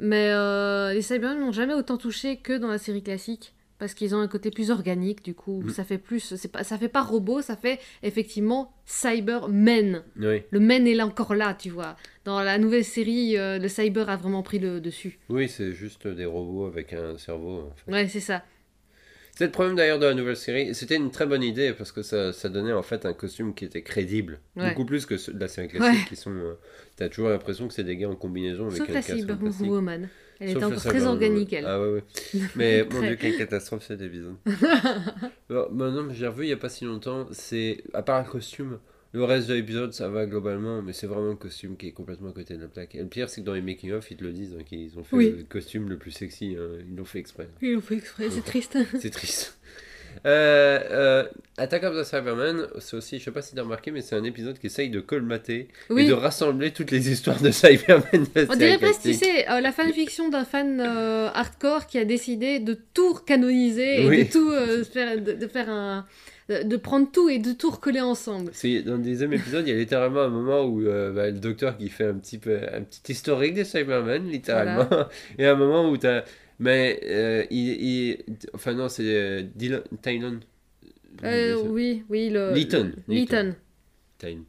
Mais 0.00 0.30
euh, 0.30 0.92
les 0.94 1.02
Cybermen 1.02 1.40
m'ont 1.40 1.52
jamais 1.52 1.74
autant 1.74 1.96
touché 1.96 2.36
que 2.36 2.56
dans 2.56 2.68
la 2.68 2.78
série 2.78 3.02
classique 3.02 3.52
parce 3.78 3.94
qu'ils 3.94 4.14
ont 4.14 4.18
un 4.20 4.28
côté 4.28 4.50
plus 4.50 4.70
organique 4.70 5.24
du 5.24 5.34
coup 5.34 5.62
Mhm. 5.62 5.70
ça 5.70 5.84
fait 5.84 5.98
plus 5.98 6.34
c'est 6.36 6.50
pas 6.52 6.64
ça 6.64 6.76
fait 6.78 6.88
pas 6.88 7.02
robot 7.02 7.42
ça 7.42 7.56
fait 7.56 7.78
effectivement 8.02 8.72
cybermen 8.86 10.02
Oui, 10.18 10.42
le 10.50 10.60
men 10.60 10.86
est 10.86 10.94
là 10.94 11.06
encore 11.06 11.34
là 11.34 11.54
tu 11.54 11.70
vois 11.70 11.96
dans 12.24 12.40
la 12.42 12.58
nouvelle 12.58 12.84
série 12.84 13.36
euh, 13.36 13.58
le 13.58 13.68
cyber 13.68 14.08
a 14.08 14.16
vraiment 14.16 14.42
pris 14.42 14.58
le 14.58 14.80
dessus 14.80 15.18
oui 15.28 15.48
c'est 15.48 15.72
juste 15.72 16.06
des 16.06 16.24
robots 16.26 16.66
avec 16.66 16.92
un 16.92 17.18
cerveau. 17.18 17.70
en 17.70 17.74
fait. 17.74 17.92
ouais 17.92 18.08
c'est 18.08 18.20
ça 18.20 18.42
C'est 19.36 19.44
le 19.46 19.52
problème 19.52 19.76
d'ailleurs 19.76 20.00
de 20.00 20.06
la 20.06 20.14
nouvelle 20.14 20.36
série. 20.36 20.74
C'était 20.74 20.96
une 20.96 21.12
très 21.12 21.24
bonne 21.24 21.44
idée 21.44 21.72
parce 21.72 21.92
que 21.92 22.02
ça, 22.02 22.32
ça 22.32 22.48
donnait 22.48 22.72
en 22.72 22.82
fait 22.82 23.06
un 23.06 23.12
costume 23.12 23.54
qui 23.54 23.64
était 23.66 23.82
crédible. 23.82 24.40
Ouais. 24.56 24.70
Beaucoup 24.70 24.84
plus 24.84 25.06
que 25.06 25.16
ceux 25.16 25.32
de 25.32 25.38
la 25.38 25.46
série 25.46 25.68
classique 25.68 26.00
Ouais. 26.02 26.08
qui 26.08 26.16
sont. 26.16 26.32
euh, 26.34 26.54
T'as 26.96 27.08
toujours 27.08 27.28
l'impression 27.28 27.68
que 27.68 27.74
c'est 27.74 27.84
des 27.84 27.96
gars 27.96 28.08
en 28.10 28.16
combinaison 28.16 28.66
avec 28.66 28.78
sauf 28.78 28.90
un 28.90 28.94
la 28.94 29.00
casque 29.00 29.24
plastique. 29.26 29.52
cyberwoman 29.54 30.08
elle 30.40 30.50
était 30.50 30.64
encore 30.64 30.78
très 30.82 31.04
organique 31.06 31.52
elle 31.52 31.64
Ah 31.66 31.80
ouais, 31.80 31.88
ouais. 31.94 32.04
Mais 32.56 32.84
mon 32.90 33.00
dieu, 33.00 33.16
quelle 33.16 33.36
catastrophe 33.36 33.84
cet 33.86 34.00
épisode. 34.00 34.36
Alors, 35.50 35.70
bah 35.70 35.90
non, 35.90 36.02
mais 36.04 36.14
j'ai 36.14 36.26
revu 36.26 36.44
il 36.44 36.48
y 36.50 36.52
a 36.52 36.56
pas 36.56 36.68
si 36.68 36.84
longtemps. 36.84 37.26
C'est 37.32 37.82
à 37.94 38.02
part 38.02 38.22
le 38.24 38.30
costume, 38.30 38.78
le 39.12 39.24
reste 39.24 39.48
de 39.48 39.54
l'épisode 39.54 39.92
ça 39.92 40.08
va 40.08 40.26
globalement, 40.26 40.82
mais 40.82 40.92
c'est 40.92 41.06
vraiment 41.06 41.30
le 41.30 41.36
costume 41.36 41.76
qui 41.76 41.88
est 41.88 41.92
complètement 41.92 42.30
à 42.30 42.32
côté 42.32 42.54
de 42.56 42.60
la 42.62 42.68
plaque. 42.68 42.94
Et 42.94 42.98
le 42.98 43.06
pire, 43.06 43.28
c'est 43.30 43.40
que 43.40 43.46
dans 43.46 43.54
les 43.54 43.62
making 43.62 43.92
of, 43.92 44.10
ils 44.10 44.16
te 44.16 44.24
le 44.24 44.32
disent, 44.32 44.56
hein, 44.58 44.62
qu'ils 44.64 44.98
ont 44.98 45.04
fait 45.04 45.16
Oui. 45.16 45.34
le 45.38 45.44
costume 45.44 45.88
le 45.88 45.96
plus 45.96 46.10
sexy. 46.10 46.56
hein, 46.58 46.78
ils 46.88 46.96
l'ont 46.96 47.04
fait 47.04 47.18
exprès. 47.18 47.48
ils 47.62 47.72
l'ont 47.72 47.80
fait 47.80 47.96
exprès 47.96 48.28
c'est 48.30 48.40
triste 48.44 48.78
C'est 49.00 49.10
triste. 49.10 49.57
Euh, 50.26 50.80
euh, 50.90 51.24
Attack 51.56 51.84
of 51.84 51.96
the 51.96 52.04
Cybermen, 52.04 52.66
c'est 52.78 52.96
aussi, 52.96 53.18
je 53.18 53.24
sais 53.24 53.30
pas 53.30 53.42
si 53.42 53.54
t'as 53.54 53.62
remarqué, 53.62 53.90
mais 53.90 54.00
c'est 54.00 54.16
un 54.16 54.24
épisode 54.24 54.58
qui 54.58 54.66
essaye 54.66 54.90
de 54.90 55.00
colmater 55.00 55.68
et 55.96 56.04
de 56.06 56.12
rassembler 56.12 56.72
toutes 56.72 56.90
les 56.90 57.10
histoires 57.10 57.40
de 57.40 57.50
Cybermen. 57.50 58.26
on 58.48 58.56
dirait 58.56 58.78
presque, 58.78 59.02
tu 59.02 59.14
sais, 59.14 59.48
euh, 59.50 59.60
la 59.60 59.72
fanfiction 59.72 60.28
d'un 60.28 60.44
fan 60.44 60.80
euh, 60.80 61.28
hardcore 61.32 61.86
qui 61.86 61.98
a 61.98 62.04
décidé 62.04 62.58
de 62.60 62.78
tout 62.94 63.14
canoniser 63.14 64.02
et 64.02 64.08
Oui. 64.08 64.24
de 64.24 64.30
tout 64.30 64.50
faire, 64.92 65.20
de, 65.20 65.32
de 65.32 65.46
faire 65.46 65.68
un, 65.68 66.06
de, 66.48 66.76
prendre 66.76 67.10
tout 67.10 67.28
et 67.28 67.38
de 67.38 67.52
tout 67.52 67.70
recoller 67.70 68.00
ensemble. 68.00 68.50
C'est 68.54 68.82
dans 68.82 68.94
le 68.96 69.02
deuxième 69.02 69.32
épisode, 69.32 69.66
il 69.66 69.70
y 69.70 69.76
a 69.76 69.78
littéralement 69.78 70.22
un 70.22 70.28
moment 70.28 70.64
où 70.64 70.82
euh, 70.82 71.12
bah, 71.12 71.26
le 71.26 71.38
docteur 71.38 71.76
qui 71.76 71.88
fait 71.88 72.06
un 72.06 72.14
petit 72.14 72.38
peu 72.38 72.58
un 72.72 72.82
petit 72.82 73.12
historique 73.12 73.54
des 73.54 73.64
Cybermen, 73.64 74.28
littéralement, 74.28 74.88
et 75.38 75.46
un 75.46 75.56
moment 75.56 75.90
où 75.90 75.96
t'as 75.96 76.22
mais 76.58 77.00
euh, 77.04 77.44
il, 77.50 77.68
il- 77.82 78.24
enfin 78.54 78.74
non 78.74 78.88
c'est 78.88 79.04
euh, 79.14 79.42
Dylan 79.54 79.82
Tynan 80.02 80.40
Euh, 81.24 81.56
oui, 81.64 82.04
oui, 82.08 82.30
le. 82.30 82.52
Lytton. 82.54 82.92
Lytton. 83.08 83.54
Tynan. 84.18 84.42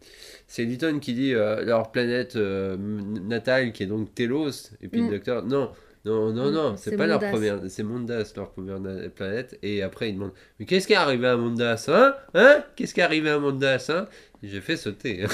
c'est 0.48 0.66
Lytton 0.66 1.00
qui 1.00 1.14
dit 1.14 1.32
leur 1.32 1.92
planète 1.92 2.36
natale 2.36 3.72
qui 3.72 3.84
est 3.84 3.88
donc 3.88 4.14
Telos 4.16 4.72
et 4.82 4.88
puis 4.88 5.02
Mm. 5.02 5.06
le 5.06 5.12
docteur 5.18 5.46
non 5.46 5.72
non 6.06 6.32
non 6.34 6.50
Mm, 6.50 6.54
non 6.54 6.78
c'est 6.78 6.92
c'est 6.92 6.98
pas 6.98 7.06
leur 7.08 7.20
Mondas. 7.22 7.32
première 7.32 7.60
c'est 7.70 7.84
Mondas 7.84 8.34
leur 8.36 8.50
première 8.52 8.80
planète 9.12 9.60
et 9.62 9.82
après 9.84 10.10
il 10.10 10.14
demande 10.16 10.32
mais 10.58 10.66
qu'est-ce 10.66 10.88
qui 10.88 10.94
est 10.94 10.96
arrivé 10.96 11.28
à 11.28 11.36
Mondas 11.38 11.86
hein? 11.90 12.16
Hein? 12.34 12.64
Qu'est-ce 12.76 12.94
qui 12.94 13.00
est 13.02 13.04
arrivé 13.04 13.30
à 13.30 13.38
Mondas 13.38 13.86
hein? 13.90 14.08
J'ai 14.42 14.62
fait 14.62 14.78
sauter 14.78 15.26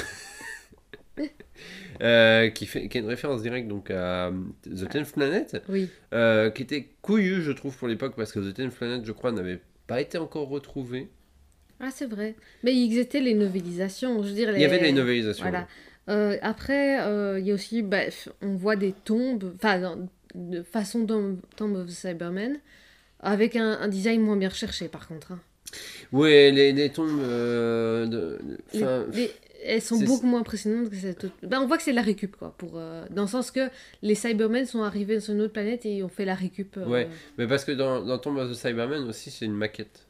Euh, 2.01 2.49
qui 2.49 2.65
fait 2.65 2.87
qui 2.87 2.97
est 2.97 3.01
une 3.01 3.07
référence 3.07 3.41
directe 3.41 3.67
donc 3.67 3.89
à 3.91 4.27
euh, 4.27 4.31
The 4.65 4.89
Tenth 4.89 5.11
Planet 5.13 5.61
Oui. 5.69 5.89
euh, 6.13 6.49
qui 6.49 6.63
était 6.63 6.89
couillu 7.01 7.41
je 7.41 7.51
trouve 7.51 7.75
pour 7.77 7.87
l'époque 7.87 8.13
parce 8.17 8.31
que 8.31 8.39
The 8.39 8.53
Tenth 8.53 8.73
Planet 8.75 9.05
je 9.05 9.11
crois 9.11 9.31
n'avait 9.31 9.59
pas 9.87 10.01
été 10.01 10.17
encore 10.17 10.49
retrouvé 10.49 11.09
Ah, 11.79 11.89
c'est 11.91 12.05
vrai. 12.07 12.35
Mais 12.63 12.73
ils 12.75 12.97
étaient 12.97 13.19
les 13.21 13.33
novélisations. 13.33 14.23
Je 14.23 14.29
veux 14.29 14.33
dire, 14.35 14.51
il 14.55 14.61
y 14.61 14.65
avait 14.65 14.79
les 14.81 14.91
novélisations 14.93 15.43
Voilà. 15.43 15.67
Euh, 16.09 16.37
après, 16.41 16.95
il 17.39 17.45
y 17.47 17.51
a 17.51 17.53
aussi, 17.53 17.81
bah, 17.81 18.01
on 18.41 18.55
voit 18.55 18.75
des 18.75 18.93
tombes, 19.05 19.53
enfin, 19.55 19.97
de 20.35 20.63
façon 20.63 21.05
Tomb 21.05 21.75
of 21.75 21.87
the 21.87 21.91
Cybermen, 21.91 22.59
avec 23.21 23.55
un, 23.55 23.77
un 23.79 23.87
design 23.87 24.21
moins 24.21 24.37
bien 24.37 24.49
recherché, 24.49 24.87
par 24.87 25.07
contre. 25.07 25.31
hein. 25.33 25.39
ouais 26.11 26.51
les, 26.51 26.73
les 26.73 26.89
tombes 26.89 27.19
euh, 27.21 28.05
de, 28.05 28.39
Les- 28.73 28.79
les- 29.13 29.31
elles 29.65 29.81
sont 29.81 29.99
beaucoup 29.99 30.25
moins 30.27 30.41
impressionnantes 30.41 30.89
que 30.89 30.95
cette 30.95 31.23
autre. 31.25 31.35
Ben, 31.43 31.59
on 31.61 31.67
voit 31.67 31.77
que 31.77 31.83
c'est 31.83 31.91
de 31.91 31.95
la 31.95 32.01
récup, 32.01 32.35
quoi. 32.35 32.53
Pour, 32.57 32.73
euh, 32.75 33.05
dans 33.09 33.23
le 33.23 33.27
sens 33.27 33.51
que 33.51 33.69
les 34.01 34.15
Cybermen 34.15 34.65
sont 34.65 34.83
arrivés 34.83 35.19
sur 35.19 35.33
une 35.33 35.41
autre 35.41 35.53
planète 35.53 35.85
et 35.85 36.03
ont 36.03 36.09
fait 36.09 36.25
la 36.25 36.35
récup. 36.35 36.77
euh, 36.77 36.85
Ouais. 36.85 37.07
Mais 37.37 37.47
parce 37.47 37.65
que 37.65 37.71
dans, 37.71 38.01
dans 38.03 38.17
Tomb 38.17 38.37
of 38.37 38.49
the 38.51 38.53
Cybermen 38.55 39.03
aussi, 39.07 39.31
c'est 39.31 39.45
une 39.45 39.55
maquette. 39.55 40.05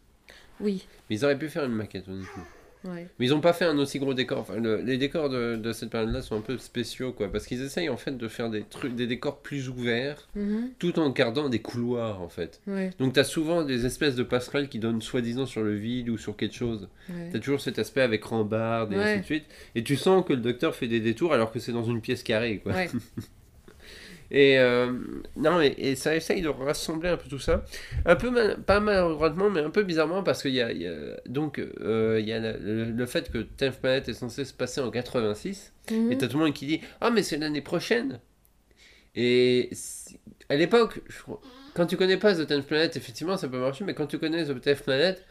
Oui, 0.60 0.88
Mais 1.10 1.18
ils 1.18 1.26
auraient 1.26 1.38
pu 1.38 1.50
faire 1.50 1.66
une 1.66 1.74
maquette, 1.74 2.08
honnêtement. 2.08 2.44
Ouais. 2.86 3.08
Mais 3.20 3.26
ils 3.28 3.30
n'ont 3.32 3.42
pas 3.42 3.54
fait 3.54 3.66
un 3.66 3.78
aussi 3.78 4.00
gros 4.00 4.14
décor. 4.14 4.40
Enfin, 4.40 4.56
le- 4.58 4.82
les 4.82 4.98
décors 4.98 5.30
de, 5.30 5.56
de 5.56 5.72
cette 5.74 5.90
période-là 5.90 6.22
sont 6.22 6.36
un 6.38 6.42
peu 6.42 6.58
spéciaux, 6.58 7.12
quoi. 7.12 7.32
Parce 7.32 7.46
qu'ils 7.48 7.62
essayent, 7.62 7.90
en 7.90 7.98
fait, 7.98 8.18
de 8.18 8.28
faire 8.28 8.50
des 8.50 8.64
trucs, 8.64 8.96
des 8.96 9.08
décors 9.08 9.42
plus 9.42 9.70
ouverts, 9.70 10.28
Mhm, 10.36 10.70
tout 10.80 10.98
en 11.00 11.10
gardant 11.10 11.50
des 11.50 11.60
couloirs, 11.60 12.22
en 12.22 12.30
fait. 12.30 12.62
ouais, 12.68 12.92
Donc, 13.00 13.14
tu 13.14 13.20
as 13.20 13.24
souvent 13.24 13.64
des 13.64 13.86
espèces 13.86 14.16
de 14.16 14.24
passerelles 14.24 14.70
qui 14.70 14.80
donnent 14.80 15.02
soi-disant 15.02 15.46
sur 15.46 15.62
le 15.64 15.74
vide 15.76 16.10
ou 16.10 16.18
sur 16.18 16.36
quelque 16.38 16.56
chose. 16.56 16.88
ouais. 17.10 17.30
Tu 17.32 17.38
as 17.38 17.40
toujours 17.40 17.62
cet 17.62 17.80
aspect 17.80 18.02
avec 18.02 18.24
rambarde 18.24 18.94
et 18.94 18.96
ainsi 18.98 19.20
de 19.20 19.26
suite. 19.26 19.46
Et 19.76 19.84
tu 19.84 19.96
sens 19.96 20.24
que 20.26 20.34
le 20.34 20.40
docteur 20.42 20.76
fait 20.76 20.88
des 20.88 21.00
détours 21.00 21.34
alors 21.34 21.52
que 21.52 21.60
c'est 21.60 21.72
dans 21.74 21.84
une 21.86 22.02
pièce 22.02 22.24
carrée, 22.24 22.60
quoi. 22.64 22.74
Et 24.38 24.60
euh, 24.60 24.92
non, 25.38 25.62
et, 25.62 25.74
et 25.78 25.96
ça 25.96 26.14
essaye 26.16 26.42
de 26.42 26.50
rassembler 26.50 27.08
un 27.10 27.16
peu 27.18 27.30
tout 27.30 27.40
ça. 27.40 27.64
Un 28.06 28.18
peu, 28.18 28.30
mal- 28.32 28.62
pas 28.64 28.82
maladroitement, 28.82 29.50
mais 29.50 29.62
un 29.62 29.70
peu 29.70 29.84
bizarrement, 29.84 30.24
parce 30.24 30.42
qu'il 30.42 30.52
y 30.52 30.58
y 30.58 30.62
a- 30.88 31.18
donc, 31.28 31.60
euh, 31.60 32.18
il 32.20 32.28
y 32.28 32.34
a 32.34 32.40
le, 32.40 32.86
le 32.92 33.06
fait 33.06 33.32
que 33.32 33.38
Tenth 33.40 33.80
Planet 33.80 34.10
est 34.10 34.14
censé 34.14 34.44
se 34.46 34.54
passer 34.54 34.82
en 34.82 34.92
86, 34.92 35.72
Mhm. 35.92 36.12
et 36.12 36.18
t'as 36.18 36.28
tout 36.28 36.38
le 36.38 36.44
monde 36.46 36.54
qui 36.54 36.66
dit 36.68 36.82
Ah, 37.02 37.12
mais 37.12 37.24
c'est 37.24 37.38
l'année 37.38 37.62
prochaine 37.62 38.20
Et 39.16 39.70
à 40.50 40.56
l'époque, 40.58 41.00
quand 41.74 41.86
tu 41.86 41.98
connais 41.98 42.18
pas 42.18 42.36
The 42.36 42.46
Tenth 42.48 42.66
Planet, 42.68 42.96
effectivement, 42.98 43.38
ça 43.38 43.48
peut 43.48 43.60
marcher, 43.60 43.86
mais 43.86 43.94
quand 43.94 44.08
tu 44.08 44.20
connais 44.20 44.44
The 44.46 44.60
Tenth 44.60 44.84
Planet, 44.84 45.24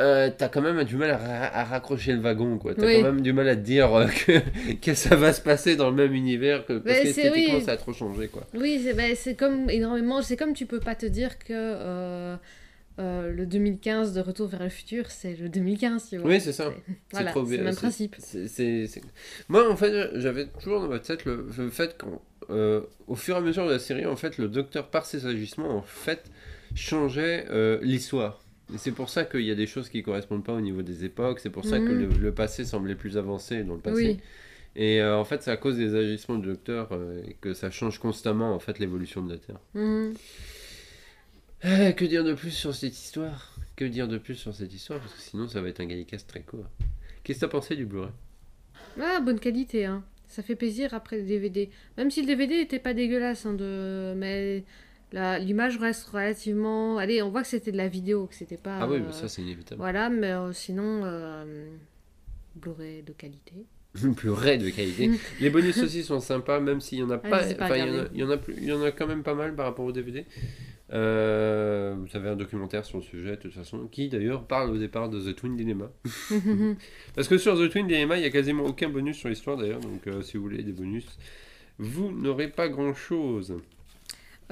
euh, 0.00 0.30
t'as 0.36 0.48
quand 0.48 0.62
même 0.62 0.82
du 0.84 0.96
mal 0.96 1.10
à, 1.10 1.16
ra- 1.18 1.54
à 1.58 1.64
raccrocher 1.64 2.12
le 2.12 2.20
wagon, 2.20 2.58
quoi. 2.58 2.74
T'as 2.74 2.86
Oui. 2.86 2.96
quand 2.96 3.12
même 3.12 3.20
du 3.20 3.32
mal 3.32 3.48
à 3.48 3.54
te 3.56 3.60
dire 3.60 3.94
euh, 3.94 4.06
que, 4.06 4.72
que 4.80 4.94
ça 4.94 5.16
va 5.16 5.32
se 5.32 5.40
passer 5.40 5.76
dans 5.76 5.90
le 5.90 5.96
même 5.96 6.14
univers, 6.14 6.64
que, 6.66 6.78
parce 6.78 7.00
qu'esthétiquement, 7.00 7.58
oui. 7.58 7.62
ça 7.64 7.72
a 7.72 7.76
trop 7.76 7.92
changé, 7.92 8.28
quoi. 8.28 8.46
Oui, 8.54 8.84
c'est 9.14 9.34
comme 9.34 9.68
énormément. 9.70 10.22
C'est 10.22 10.36
comme 10.36 10.54
tu 10.54 10.66
peux 10.66 10.80
pas 10.80 10.94
te 10.94 11.06
dire 11.06 11.38
que 11.38 11.46
euh, 11.52 12.36
euh, 12.98 13.32
le 13.32 13.46
2015 13.46 14.12
de 14.14 14.20
Retour 14.20 14.48
vers 14.48 14.62
le 14.62 14.68
futur, 14.68 15.10
c'est 15.10 15.34
le 15.36 15.48
2015, 15.48 16.08
tu 16.10 16.16
vois. 16.18 16.28
Oui, 16.28 16.40
c'est 16.40 16.52
ça. 16.52 16.72
C'est- 16.86 16.92
Voilà, 17.12 17.30
trop 17.30 17.42
le 17.42 17.58
même 17.58 17.74
principe. 17.74 18.16
Moi, 19.48 19.70
en 19.70 19.76
fait, 19.76 20.10
j'avais 20.16 20.46
toujours 20.46 20.80
dans 20.80 20.88
ma 20.88 20.98
tête 20.98 21.24
le, 21.24 21.46
le 21.56 21.70
fait 21.70 21.96
qu'au 21.98 22.22
au 23.08 23.14
fur 23.14 23.34
et 23.36 23.38
à 23.38 23.40
mesure 23.40 23.66
de 23.66 23.72
la 23.72 23.78
série, 23.78 24.04
en 24.04 24.16
fait, 24.16 24.36
le 24.36 24.48
docteur, 24.48 24.88
par 24.88 25.06
ses 25.06 25.26
agissements, 25.26 25.70
en 25.76 25.82
fait, 25.82 26.24
changeait 26.74 27.46
l'histoire. 27.82 28.41
C'est 28.76 28.92
pour 28.92 29.08
ça 29.10 29.24
qu'il 29.24 29.42
y 29.42 29.50
a 29.50 29.54
des 29.54 29.66
choses 29.66 29.88
qui 29.88 30.02
correspondent 30.02 30.44
pas 30.44 30.54
au 30.54 30.60
niveau 30.60 30.82
des 30.82 31.04
époques. 31.04 31.40
C'est 31.40 31.50
pour 31.50 31.64
ça 31.64 31.78
que 31.80 31.92
Mhm. 31.92 31.98
le, 31.98 32.06
le 32.18 32.32
passé 32.34 32.64
semblait 32.64 32.94
plus 32.94 33.16
avancé 33.18 33.64
dans 33.64 33.74
le 33.74 33.80
passé. 33.80 34.16
Oui, 34.16 34.20
Et 34.76 35.00
euh, 35.02 35.16
en 35.18 35.24
fait, 35.24 35.42
c'est 35.42 35.50
à 35.50 35.56
cause 35.58 35.76
des 35.76 35.94
agissements 35.94 36.36
du 36.38 36.48
docteur 36.48 36.88
euh, 36.92 37.22
que 37.40 37.54
ça 37.54 37.70
change 37.70 37.98
constamment 37.98 38.54
en 38.54 38.58
fait 38.58 38.78
l'évolution 38.78 39.22
de 39.22 39.32
la 39.32 39.38
Terre. 39.38 39.60
Mhm. 39.74 40.14
Ah, 41.62 41.92
que 41.92 42.04
dire 42.04 42.24
de 42.24 42.34
plus 42.34 42.50
sur 42.50 42.74
cette 42.74 42.92
histoire? 42.98 43.56
Que 43.76 43.84
dire 43.84 44.08
de 44.08 44.18
plus 44.18 44.34
sur 44.34 44.54
cette 44.54 44.72
histoire? 44.72 45.00
Parce 45.00 45.14
que 45.14 45.20
sinon, 45.20 45.48
ça 45.48 45.60
va 45.60 45.68
être 45.68 45.80
un 45.80 45.86
gallicast 45.86 46.28
très 46.28 46.40
court. 46.42 46.66
Qu'est-ce 47.22 47.40
que 47.40 47.44
t'as 47.46 47.50
pensé 47.50 47.76
du 47.76 47.86
Blu-ray? 47.86 48.10
Ah, 49.00 49.20
bonne 49.20 49.38
qualité, 49.40 49.84
hein. 49.86 50.04
Ça 50.28 50.42
fait 50.42 50.56
plaisir 50.56 50.94
après 50.94 51.18
le 51.18 51.24
DVD. 51.24 51.70
Même 51.98 52.10
si 52.10 52.22
le 52.22 52.26
DVD 52.26 52.54
était 52.54 52.78
pas 52.78 52.94
dégueulasse, 52.94 53.44
hein, 53.46 53.54
de... 53.54 54.14
mais 54.16 54.64
L'image 55.12 55.78
reste 55.78 56.08
relativement. 56.08 56.98
Allez, 56.98 57.22
on 57.22 57.30
voit 57.30 57.42
que 57.42 57.48
c'était 57.48 57.72
de 57.72 57.76
la 57.76 57.88
vidéo, 57.88 58.26
que 58.26 58.34
c'était 58.34 58.56
pas. 58.56 58.78
Ah 58.80 58.88
oui, 58.88 58.96
euh, 58.96 59.02
mais 59.06 59.12
ça 59.12 59.28
c'est 59.28 59.42
inévitable. 59.42 59.80
Voilà, 59.80 60.08
mais 60.08 60.32
euh, 60.32 60.52
sinon, 60.52 61.02
euh, 61.04 61.66
Blu-ray 62.56 63.02
de 63.02 63.12
qualité. 63.12 63.66
raide 64.24 64.64
de 64.64 64.70
qualité. 64.70 65.10
Les 65.40 65.50
bonus 65.50 65.78
aussi 65.82 66.02
sont 66.02 66.20
sympas, 66.20 66.60
même 66.60 66.80
s'il 66.80 66.98
y 66.98 67.02
en 67.02 67.10
a 67.10 67.18
pas. 67.18 67.42
pas 67.54 67.76
il 67.76 67.86
y 67.86 67.90
en 67.90 67.98
a, 67.98 68.04
il 68.12 68.20
y 68.20 68.24
en 68.24 68.30
a 68.30 68.36
plus, 68.38 68.54
il 68.56 68.64
y 68.64 68.72
en 68.72 68.82
a 68.82 68.90
quand 68.90 69.06
même 69.06 69.22
pas 69.22 69.34
mal 69.34 69.54
par 69.54 69.66
rapport 69.66 69.84
au 69.84 69.92
DVD. 69.92 70.24
Euh, 70.92 71.94
vous 71.96 72.16
avez 72.16 72.28
un 72.28 72.36
documentaire 72.36 72.84
sur 72.84 72.98
le 72.98 73.04
sujet, 73.04 73.30
de 73.30 73.36
toute 73.36 73.54
façon, 73.54 73.86
qui 73.86 74.08
d'ailleurs 74.08 74.44
parle 74.46 74.70
au 74.70 74.78
départ 74.78 75.08
de 75.08 75.20
The 75.20 75.34
Twin 75.34 75.56
Dilemma. 75.56 75.90
Parce 77.14 77.28
que 77.28 77.38
sur 77.38 77.56
The 77.56 77.70
Twin 77.70 77.86
Dilemma, 77.86 78.18
il 78.18 78.22
y 78.22 78.26
a 78.26 78.30
quasiment 78.30 78.64
aucun 78.64 78.90
bonus 78.90 79.16
sur 79.16 79.28
l'histoire 79.28 79.56
d'ailleurs, 79.56 79.80
donc 79.80 80.06
euh, 80.06 80.22
si 80.22 80.36
vous 80.36 80.42
voulez 80.42 80.62
des 80.62 80.72
bonus, 80.72 81.06
vous 81.78 82.12
n'aurez 82.12 82.48
pas 82.48 82.68
grand 82.68 82.92
chose. 82.92 83.56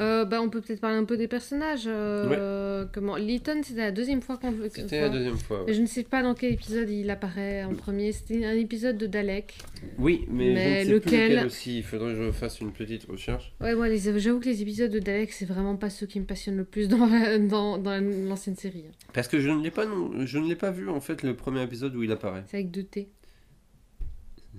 Euh, 0.00 0.24
bah, 0.24 0.40
on 0.40 0.48
peut 0.48 0.60
peut-être 0.62 0.80
parler 0.80 0.96
un 0.96 1.04
peu 1.04 1.16
des 1.18 1.28
personnages. 1.28 1.84
euh, 1.86 2.86
Comment 2.92 3.16
Lytton, 3.16 3.60
c'était 3.62 3.80
la 3.82 3.92
deuxième 3.92 4.22
fois 4.22 4.38
qu'on 4.38 4.54
C'était 4.72 5.02
la 5.02 5.08
deuxième 5.10 5.36
fois. 5.36 5.64
ouais. 5.64 5.74
Je 5.74 5.80
ne 5.82 5.86
sais 5.86 6.04
pas 6.04 6.22
dans 6.22 6.34
quel 6.34 6.54
épisode 6.54 6.88
il 6.88 7.10
apparaît 7.10 7.64
en 7.64 7.74
premier. 7.74 8.12
C'était 8.12 8.44
un 8.46 8.54
épisode 8.56 8.96
de 8.96 9.06
Dalek. 9.06 9.58
Oui, 9.98 10.24
mais, 10.30 10.54
Mais 10.54 10.84
je 10.86 10.90
ne 10.90 10.94
sais 10.94 11.00
plus 11.00 11.10
lequel 11.10 11.30
lequel 11.32 11.46
aussi. 11.46 11.76
Il 11.78 11.82
faudrait 11.84 12.14
que 12.14 12.24
je 12.24 12.30
fasse 12.32 12.60
une 12.60 12.72
petite 12.72 13.04
recherche. 13.04 13.52
Ouais, 13.60 13.74
moi, 13.74 13.94
j'avoue 13.94 14.40
que 14.40 14.48
les 14.48 14.62
épisodes 14.62 14.90
de 14.90 15.00
Dalek, 15.00 15.32
c'est 15.32 15.44
vraiment 15.44 15.76
pas 15.76 15.90
ceux 15.90 16.06
qui 16.06 16.18
me 16.18 16.24
passionnent 16.24 16.56
le 16.56 16.64
plus 16.64 16.88
dans, 16.88 17.06
la- 17.06 17.38
dans, 17.38 17.76
dans 17.76 18.00
l'ancienne 18.00 18.56
série. 18.56 18.84
hein. 18.88 18.92
Parce 19.12 19.28
que 19.28 19.38
je 19.38 19.50
ne 19.50 19.62
l'ai 19.62 19.70
pas, 19.70 19.84
non, 19.84 20.24
je 20.24 20.38
ne 20.38 20.48
l'ai 20.48 20.56
pas 20.56 20.70
vu 20.70 20.88
en 20.88 21.00
fait 21.00 21.22
le 21.22 21.36
premier 21.36 21.62
épisode 21.62 21.94
où 21.94 22.02
il 22.02 22.10
apparaît. 22.12 22.44
C'est 22.46 22.56
avec 22.56 22.70
deux 22.70 22.84
T. 22.84 23.10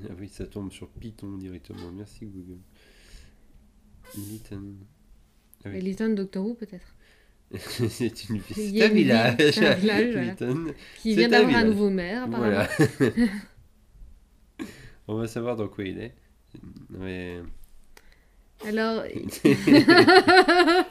Ah 0.03 0.13
oui, 0.19 0.29
ça 0.29 0.45
tombe 0.45 0.71
sur 0.71 0.87
Python 0.89 1.37
directement. 1.37 1.91
Merci 1.95 2.25
Google. 2.25 2.59
Lytton. 4.15 4.75
Ah 5.65 5.69
oui. 5.69 5.77
Et 5.77 5.81
Lytton, 5.81 6.09
Doctor 6.09 6.45
Who, 6.45 6.53
peut-être. 6.55 6.95
c'est 7.89 8.29
une 8.29 8.41
c'est 8.53 8.83
un 8.83 8.87
village. 8.89 9.57
un 9.57 9.73
village, 9.75 10.13
voilà. 10.13 10.35
Qui 11.01 11.15
vient 11.15 11.29
d'avoir 11.29 11.55
un 11.55 11.65
nouveau 11.65 11.89
maire, 11.89 12.23
apparemment. 12.23 12.65
Voilà. 12.99 13.15
On 15.07 15.15
va 15.15 15.27
savoir 15.27 15.55
dans 15.55 15.67
quoi 15.67 15.83
il 15.83 15.99
est. 15.99 16.13
Mais... 16.89 17.39
Alors, 18.67 19.03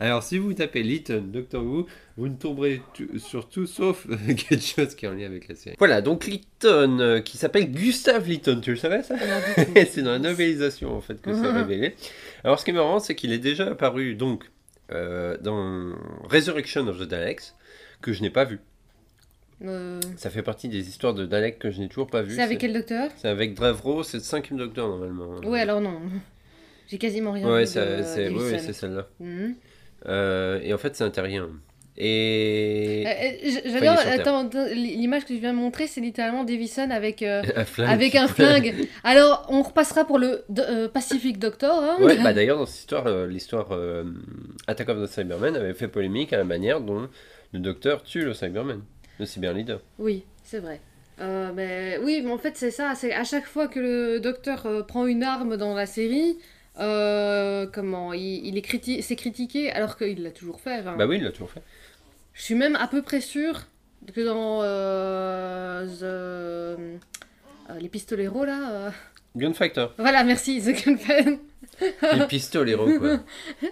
Alors, 0.00 0.22
si 0.22 0.38
vous 0.38 0.52
tapez 0.54 0.82
Lytton, 0.82 1.24
Doctor 1.26 1.62
Who, 1.64 1.86
vous 2.16 2.28
ne 2.28 2.36
tomberez 2.36 2.82
sur 3.18 3.48
tout 3.48 3.66
sauf 3.66 4.06
quelque 4.26 4.60
chose 4.60 4.94
qui 4.94 5.04
est 5.06 5.08
en 5.08 5.12
lien 5.14 5.26
avec 5.26 5.48
la 5.48 5.54
série. 5.54 5.76
Voilà, 5.78 6.00
donc 6.02 6.26
Lytton, 6.26 6.98
euh, 7.00 7.20
qui 7.20 7.36
s'appelle 7.38 7.70
Gustave 7.70 8.28
Lytton, 8.28 8.60
tu 8.62 8.70
le 8.70 8.76
savais 8.76 9.02
ça 9.02 9.14
c'est 9.90 10.02
dans 10.02 10.12
la 10.12 10.18
novélisation 10.18 10.94
en 10.96 11.00
fait 11.00 11.20
que 11.20 11.32
c'est 11.34 11.50
révélé. 11.52 11.94
Alors 12.44 12.58
ce 12.60 12.64
qui 12.64 12.70
est 12.70 12.74
marrant, 12.74 13.00
c'est 13.00 13.14
qu'il 13.14 13.32
est 13.32 13.38
déjà 13.38 13.68
apparu 13.68 14.14
donc 14.14 14.44
euh, 14.92 15.36
dans 15.40 15.92
Resurrection 16.28 16.86
of 16.88 16.98
the 16.98 17.08
Daleks, 17.08 17.54
que 18.02 18.12
je 18.12 18.22
n'ai 18.22 18.30
pas 18.30 18.44
vu. 18.44 18.60
euh, 19.64 20.00
Ça 20.16 20.30
fait 20.30 20.42
partie 20.42 20.68
des 20.68 20.88
histoires 20.88 21.14
de 21.14 21.26
Daleks 21.26 21.58
que 21.58 21.70
je 21.70 21.80
n'ai 21.80 21.88
toujours 21.88 22.08
pas 22.08 22.22
vu. 22.22 22.34
c'est 22.34 22.42
avec 22.42 22.58
quel 22.58 22.72
docteur? 22.72 23.10
C'est 23.16 23.28
avec 23.28 23.54
Drevro, 23.54 24.02
c'est 24.02 24.18
le 24.18 24.22
cinquième 24.22 24.58
docteur 24.58 24.88
normalement. 24.88 25.38
Ouais, 25.48 25.60
alors 25.60 25.80
non. 25.80 26.00
J'ai 26.86 26.98
quasiment 26.98 27.32
rien 27.32 27.50
Ouais, 27.50 27.64
vu 27.64 27.74
de- 27.74 28.14
d'Ellison. 28.14 28.58
c'est 28.60 28.72
celle-là. 28.74 29.08
Mhm. 29.18 29.54
Euh, 30.06 30.60
et 30.62 30.74
en 30.74 30.78
fait, 30.78 30.96
c'est 30.96 31.04
un 31.04 31.10
terrien. 31.10 31.48
Et. 31.96 33.04
Euh, 33.06 33.46
euh, 33.46 33.60
J'adore, 33.66 33.98
attends, 34.04 34.50
l'image 34.72 35.24
que 35.24 35.34
je 35.34 35.38
viens 35.38 35.52
de 35.52 35.58
montrer, 35.58 35.86
c'est 35.86 36.00
littéralement 36.00 36.42
Davison 36.42 36.90
avec, 36.90 37.22
euh, 37.22 37.42
un 37.56 37.64
flingue. 37.64 37.88
avec 37.88 38.14
un 38.16 38.26
flingue. 38.26 38.88
Alors, 39.04 39.46
on 39.48 39.62
repassera 39.62 40.04
pour 40.04 40.18
le 40.18 40.44
euh, 40.58 40.88
Pacific 40.88 41.38
Doctor. 41.38 41.82
Hein 41.82 41.96
Ouais, 42.00 42.16
bah 42.22 42.32
d'ailleurs, 42.32 42.58
dans 42.58 42.66
cette 42.66 42.80
histoire, 42.80 43.26
l'histoire 43.26 43.78
Attack 44.66 44.88
of 44.88 45.02
the 45.02 45.06
Cybermen 45.06 45.54
avait 45.54 45.74
fait 45.74 45.88
polémique 45.88 46.32
à 46.32 46.38
la 46.38 46.44
manière 46.44 46.80
dont 46.80 47.08
le 47.52 47.58
docteur 47.60 48.02
tue 48.02 48.24
le 48.24 48.34
Cyberman, 48.34 48.80
le 49.20 49.26
cyberleader. 49.26 49.78
Oui, 49.98 50.24
c'est 50.42 50.58
vrai. 50.58 50.80
Mais 51.18 51.98
oui, 52.02 52.22
mais 52.24 52.32
en 52.32 52.38
fait, 52.38 52.56
c'est 52.56 52.72
ça. 52.72 52.94
C'est 52.96 53.12
à 53.12 53.22
chaque 53.22 53.46
fois 53.46 53.68
que 53.68 53.78
le 53.78 54.18
docteur 54.18 54.84
prend 54.88 55.06
une 55.06 55.22
arme 55.22 55.56
dans 55.56 55.74
la 55.74 55.86
série, 55.86 56.38
euh, 56.80 57.66
comment 57.72 58.12
il, 58.12 58.46
il 58.46 58.56
est 58.56 58.62
criti 58.62 59.02
c'est 59.02 59.16
critiqué 59.16 59.70
alors 59.70 59.96
qu'il 59.96 60.22
l'a 60.22 60.30
toujours 60.30 60.60
fait. 60.60 60.78
enfin. 60.80 60.96
Bah 60.96 61.06
oui, 61.06 61.16
il 61.18 61.24
l'a 61.24 61.30
toujours 61.32 61.50
fait. 61.50 61.62
Je 62.32 62.42
suis 62.42 62.54
même 62.54 62.76
à 62.76 62.88
peu 62.88 63.02
près 63.02 63.20
sûre 63.20 63.62
que 64.14 64.20
dans 64.20 64.60
euh, 64.62 65.86
The- 65.86 66.02
euh, 66.02 66.76
les 67.80 67.88
pistoleros 67.88 68.44
là. 68.44 68.70
euh, 68.72 68.90
Gunfighter. 69.36 69.86
Voilà, 69.98 70.22
merci, 70.24 70.60
The 70.60 70.84
Gunfighter. 70.84 71.38
Les 71.80 72.26
pistoleros, 72.28 72.98
quoi. 72.98 73.18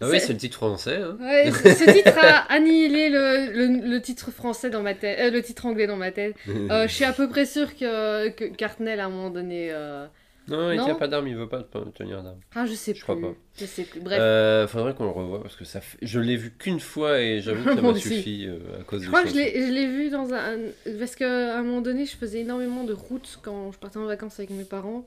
Ah 0.00 0.08
oui, 0.08 0.18
C'est- 0.20 0.26
c'est 0.26 0.32
le 0.34 0.38
titre 0.38 0.56
français. 0.56 0.96
Hein. 0.96 1.16
Ouais, 1.20 1.50
ce 1.50 1.68
ce 1.74 1.90
titre 1.92 2.18
a 2.18 2.52
annihilé 2.52 3.08
le, 3.08 3.52
le, 3.52 3.88
le 3.88 4.02
titre 4.02 4.30
français 4.30 4.68
dans 4.68 4.82
ma 4.82 4.92
tête, 4.94 5.18
euh, 5.20 5.30
le 5.30 5.40
titre 5.42 5.64
anglais 5.66 5.86
dans 5.86 5.96
ma 5.96 6.10
tête. 6.10 6.34
Euh, 6.48 6.86
je 6.88 6.92
suis 6.92 7.04
à 7.04 7.12
peu 7.12 7.28
près 7.28 7.46
sûre 7.46 7.74
que, 7.76 8.28
que 8.30 8.44
Cartnell 8.44 9.00
à 9.00 9.06
un 9.06 9.08
moment 9.08 9.30
donné. 9.30 9.68
euh, 9.70 10.06
non, 10.48 10.72
il 10.72 10.78
non. 10.78 10.84
tient 10.84 10.94
pas 10.96 11.08
d'arme, 11.08 11.28
il 11.28 11.36
veut 11.36 11.48
pas 11.48 11.62
tenir 11.94 12.22
d'arme. 12.22 12.40
Ah, 12.54 12.66
je 12.66 12.74
sais 12.74 12.92
Je 12.94 12.98
plus. 12.98 13.02
crois 13.02 13.20
pas. 13.20 13.34
Je 13.56 13.64
sais 13.66 13.84
plus. 13.84 14.00
Bref. 14.00 14.18
Euh, 14.20 14.66
faudrait 14.66 14.94
qu'on 14.94 15.04
le 15.04 15.10
revoie 15.10 15.40
parce 15.42 15.56
que 15.56 15.64
ça 15.64 15.80
fait... 15.80 15.98
je 16.02 16.18
l'ai 16.20 16.36
vu 16.36 16.52
qu'une 16.58 16.80
fois 16.80 17.20
et 17.20 17.40
j'avoue 17.40 17.64
que 17.64 17.74
ça 17.76 17.82
m'a 17.82 17.94
suffi 17.94 18.46
euh, 18.48 18.80
à 18.80 18.84
cause 18.84 19.00
je 19.00 19.06
des 19.06 19.08
crois 19.08 19.22
que 19.22 19.28
je 19.30 19.34
l'ai 19.72 19.86
vu 19.88 20.10
dans 20.10 20.32
un. 20.34 20.56
Parce 20.98 21.14
qu'à 21.16 21.58
un 21.58 21.62
moment 21.62 21.80
donné, 21.80 22.06
je 22.06 22.16
faisais 22.16 22.40
énormément 22.40 22.84
de 22.84 22.92
routes 22.92 23.38
quand 23.42 23.72
je 23.72 23.78
partais 23.78 23.98
en 23.98 24.04
vacances 24.06 24.38
avec 24.40 24.50
mes 24.50 24.64
parents. 24.64 25.06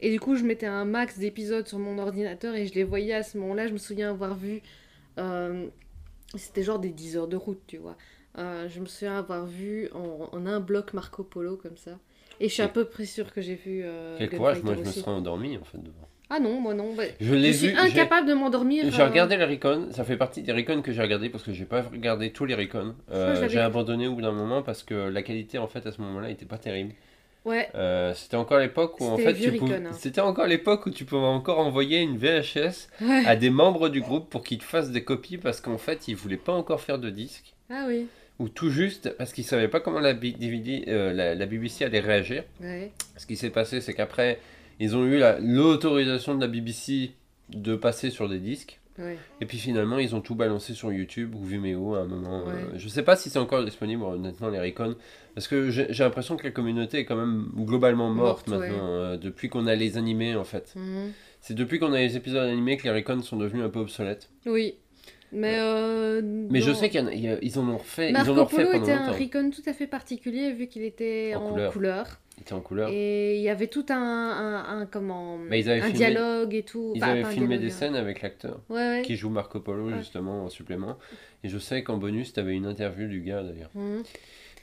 Et 0.00 0.10
du 0.10 0.20
coup, 0.20 0.34
je 0.36 0.44
mettais 0.44 0.66
un 0.66 0.84
max 0.84 1.18
d'épisodes 1.18 1.66
sur 1.66 1.78
mon 1.78 1.98
ordinateur 1.98 2.54
et 2.54 2.66
je 2.66 2.74
les 2.74 2.84
voyais 2.84 3.14
à 3.14 3.22
ce 3.22 3.38
moment-là. 3.38 3.66
Je 3.68 3.72
me 3.72 3.78
souviens 3.78 4.10
avoir 4.10 4.34
vu. 4.34 4.60
euh, 5.18 5.66
C'était 6.36 6.62
genre 6.62 6.78
des 6.78 6.90
10 6.90 7.16
heures 7.16 7.28
de 7.28 7.36
route, 7.36 7.60
tu 7.66 7.76
vois. 7.78 7.96
Euh, 8.38 8.68
je 8.68 8.80
me 8.80 8.86
souviens 8.86 9.16
avoir 9.18 9.46
vu 9.46 9.88
en, 9.94 10.28
en 10.32 10.46
un 10.46 10.58
bloc 10.60 10.92
Marco 10.94 11.22
Polo 11.22 11.56
comme 11.56 11.76
ça. 11.76 11.92
Et 12.40 12.48
je 12.48 12.54
suis 12.54 12.62
à 12.62 12.68
peu 12.68 12.84
près 12.84 13.04
sûre 13.04 13.32
que 13.32 13.40
j'ai 13.40 13.54
vu. 13.54 13.82
euh, 13.84 14.16
Quel 14.18 14.30
courage, 14.30 14.62
moi 14.62 14.74
je 14.74 14.80
me 14.80 14.84
serais 14.86 15.10
endormi 15.10 15.56
en 15.56 15.64
fait 15.64 15.78
devant. 15.78 16.08
Ah 16.30 16.40
non, 16.40 16.58
moi 16.58 16.72
non. 16.74 16.94
bah, 16.94 17.04
Je 17.20 17.26
je 17.26 17.34
l'ai 17.34 17.52
suis 17.52 17.68
vu. 17.68 17.76
incapable 17.76 18.26
de 18.26 18.34
m'endormir. 18.34 18.84
J'ai 18.90 19.02
euh, 19.02 19.06
regardé 19.08 19.36
les 19.36 19.44
Recon, 19.44 19.88
ça 19.90 20.04
fait 20.04 20.16
partie 20.16 20.42
des 20.42 20.52
Recon 20.52 20.80
que 20.82 20.90
j'ai 20.90 21.02
regardé 21.02 21.28
parce 21.28 21.44
que 21.44 21.52
j'ai 21.52 21.66
pas 21.66 21.82
regardé 21.82 22.32
tous 22.32 22.44
les 22.46 22.54
Recon. 22.54 22.94
Euh, 23.12 23.46
j'ai 23.48 23.60
abandonné 23.60 24.08
au 24.08 24.14
bout 24.14 24.22
d'un 24.22 24.32
moment 24.32 24.62
parce 24.62 24.82
que 24.82 24.94
la 24.94 25.22
qualité 25.22 25.58
en 25.58 25.66
fait 25.68 25.86
à 25.86 25.92
ce 25.92 26.00
moment-là 26.00 26.30
était 26.30 26.46
pas 26.46 26.58
terrible. 26.58 26.94
Ouais, 27.44 27.68
Euh, 27.74 28.14
c'était 28.14 28.36
encore 28.38 28.58
l'époque 28.58 28.98
où 29.00 29.04
en 29.04 29.18
fait 29.18 29.34
tu 29.34 29.52
pouvais... 29.52 29.74
Hein. 29.76 29.92
c'était 29.92 30.22
encore 30.22 30.46
l'époque 30.46 30.86
où 30.86 30.90
tu 30.90 31.04
pouvais 31.04 31.26
encore 31.26 31.58
envoyer 31.58 32.00
une 32.00 32.16
VHS 32.16 32.88
ouais. 33.02 33.22
à 33.26 33.36
des 33.36 33.50
membres 33.50 33.90
du 33.90 34.00
groupe 34.00 34.30
pour 34.30 34.42
qu'ils 34.42 34.56
te 34.58 34.64
fassent 34.64 34.90
des 34.90 35.04
copies 35.04 35.36
parce 35.36 35.60
qu'en 35.60 35.76
fait 35.76 36.08
ils 36.08 36.16
voulaient 36.16 36.38
pas 36.38 36.54
encore 36.54 36.80
faire 36.80 36.98
de 36.98 37.10
disques 37.10 37.54
Ah 37.68 37.84
oui. 37.86 38.06
Ou 38.38 38.48
tout 38.48 38.70
juste 38.70 39.14
parce 39.16 39.32
qu'ils 39.32 39.44
savaient 39.44 39.68
pas 39.68 39.80
comment 39.80 40.00
la, 40.00 40.12
DVD, 40.14 40.84
euh, 40.88 41.12
la, 41.12 41.34
la 41.34 41.46
BBC 41.46 41.84
allait 41.84 42.00
réagir. 42.00 42.44
Ouais. 42.60 42.90
Ce 43.16 43.26
qui 43.26 43.36
s'est 43.36 43.50
passé 43.50 43.80
c'est 43.80 43.94
qu'après 43.94 44.38
ils 44.80 44.96
ont 44.96 45.04
eu 45.06 45.18
la- 45.18 45.38
l'autorisation 45.40 46.34
de 46.34 46.40
la 46.40 46.48
BBC 46.48 47.12
de 47.50 47.76
passer 47.76 48.10
sur 48.10 48.28
des 48.28 48.38
disques. 48.38 48.80
Ouais. 48.96 49.18
Et 49.40 49.46
puis 49.46 49.58
finalement, 49.58 49.98
ils 49.98 50.14
ont 50.14 50.20
tout 50.20 50.36
balancé 50.36 50.72
sur 50.72 50.92
YouTube 50.92 51.34
ou 51.34 51.42
Vimeo 51.44 51.94
à 51.96 52.02
un 52.02 52.04
moment. 52.06 52.44
Ouais. 52.44 52.52
euh, 52.52 52.76
je 52.76 52.88
sais 52.88 53.02
pas 53.02 53.16
si 53.16 53.28
c'est 53.28 53.40
encore 53.40 53.64
disponible, 53.64 54.04
honnêtement, 54.04 54.48
les 54.50 54.60
Recon. 54.60 54.94
Parce 55.34 55.48
que 55.48 55.68
j'ai 55.70 55.88
l'impression 55.98 56.36
que 56.36 56.44
la 56.44 56.52
communauté 56.52 56.98
est 57.00 57.04
quand 57.04 57.16
même 57.16 57.48
globalement 57.56 58.08
morte, 58.10 58.46
Morte, 58.46 58.60
ouais. 58.62 58.68
maintenant, 58.68 58.86
euh, 58.86 59.16
depuis 59.16 59.48
qu'on 59.48 59.66
a 59.66 59.74
les 59.74 59.96
animés 59.98 60.36
en 60.36 60.44
fait. 60.44 60.72
Mhm. 60.76 61.10
C'est 61.40 61.54
depuis 61.54 61.80
qu'on 61.80 61.92
a 61.92 61.98
les 61.98 62.16
épisodes 62.16 62.48
animés 62.48 62.76
que 62.76 62.84
les 62.84 62.90
Recon 62.92 63.20
sont 63.20 63.36
devenus 63.36 63.64
un 63.64 63.68
peu 63.68 63.80
obsolètes. 63.80 64.30
Oui. 64.46 64.74
Mais, 65.32 65.56
euh, 65.58 66.20
Mais 66.22 66.60
je 66.60 66.72
sais 66.72 66.88
qu'ils 66.90 67.58
en 67.58 67.68
ont 67.68 67.76
refait, 67.78 68.10
ils 68.10 68.16
en 68.16 68.20
ont 68.20 68.34
Marco 68.34 68.44
refait 68.44 68.56
Polo 68.64 68.70
pendant 68.72 68.82
était 68.84 68.92
un. 68.92 69.10
Recon 69.12 69.50
tout 69.50 69.68
à 69.68 69.72
fait 69.72 69.86
particulier 69.88 70.52
vu 70.52 70.68
qu'il 70.68 70.82
était 70.82 71.34
En 71.36 71.46
en, 71.46 71.50
couleur. 71.50 71.72
couleur. 71.72 72.06
Ils 72.36 72.40
étaient 72.42 72.52
en 72.52 72.60
couleur. 72.60 72.88
Et 72.92 73.36
il 73.36 73.42
y 73.42 73.48
avait 73.48 73.66
tout 73.68 73.86
un, 73.90 73.94
un, 73.96 74.80
un- 74.80 74.86
comment 74.86 75.38
ils 75.52 75.68
avaient 75.70 75.80
un 75.80 75.86
filmé- 75.88 75.92
dialogue 75.92 76.54
et 76.54 76.62
tout. 76.62 76.92
Ils 76.94 77.02
Enfin, 77.02 77.12
avaient 77.12 77.24
filmé 77.24 77.58
des 77.58 77.70
scènes 77.70 77.96
avec 77.96 78.22
l'acteur 78.22 78.60
Ouais, 78.68 78.76
ouais. 78.98 79.02
qui 79.04 79.16
joue 79.16 79.30
Marco 79.30 79.60
Polo 79.60 79.86
Ouais. 79.88 79.98
justement 79.98 80.44
en 80.44 80.48
supplément. 80.48 80.98
Et 81.42 81.48
je 81.48 81.58
sais 81.58 81.82
qu'en 81.82 81.96
bonus, 81.96 82.32
tu 82.32 82.40
avais 82.40 82.54
une 82.54 82.66
interview 82.66 83.06
du 83.08 83.20
gars 83.20 83.42
d'ailleurs. 83.42 83.70
Mhm. 83.74 84.02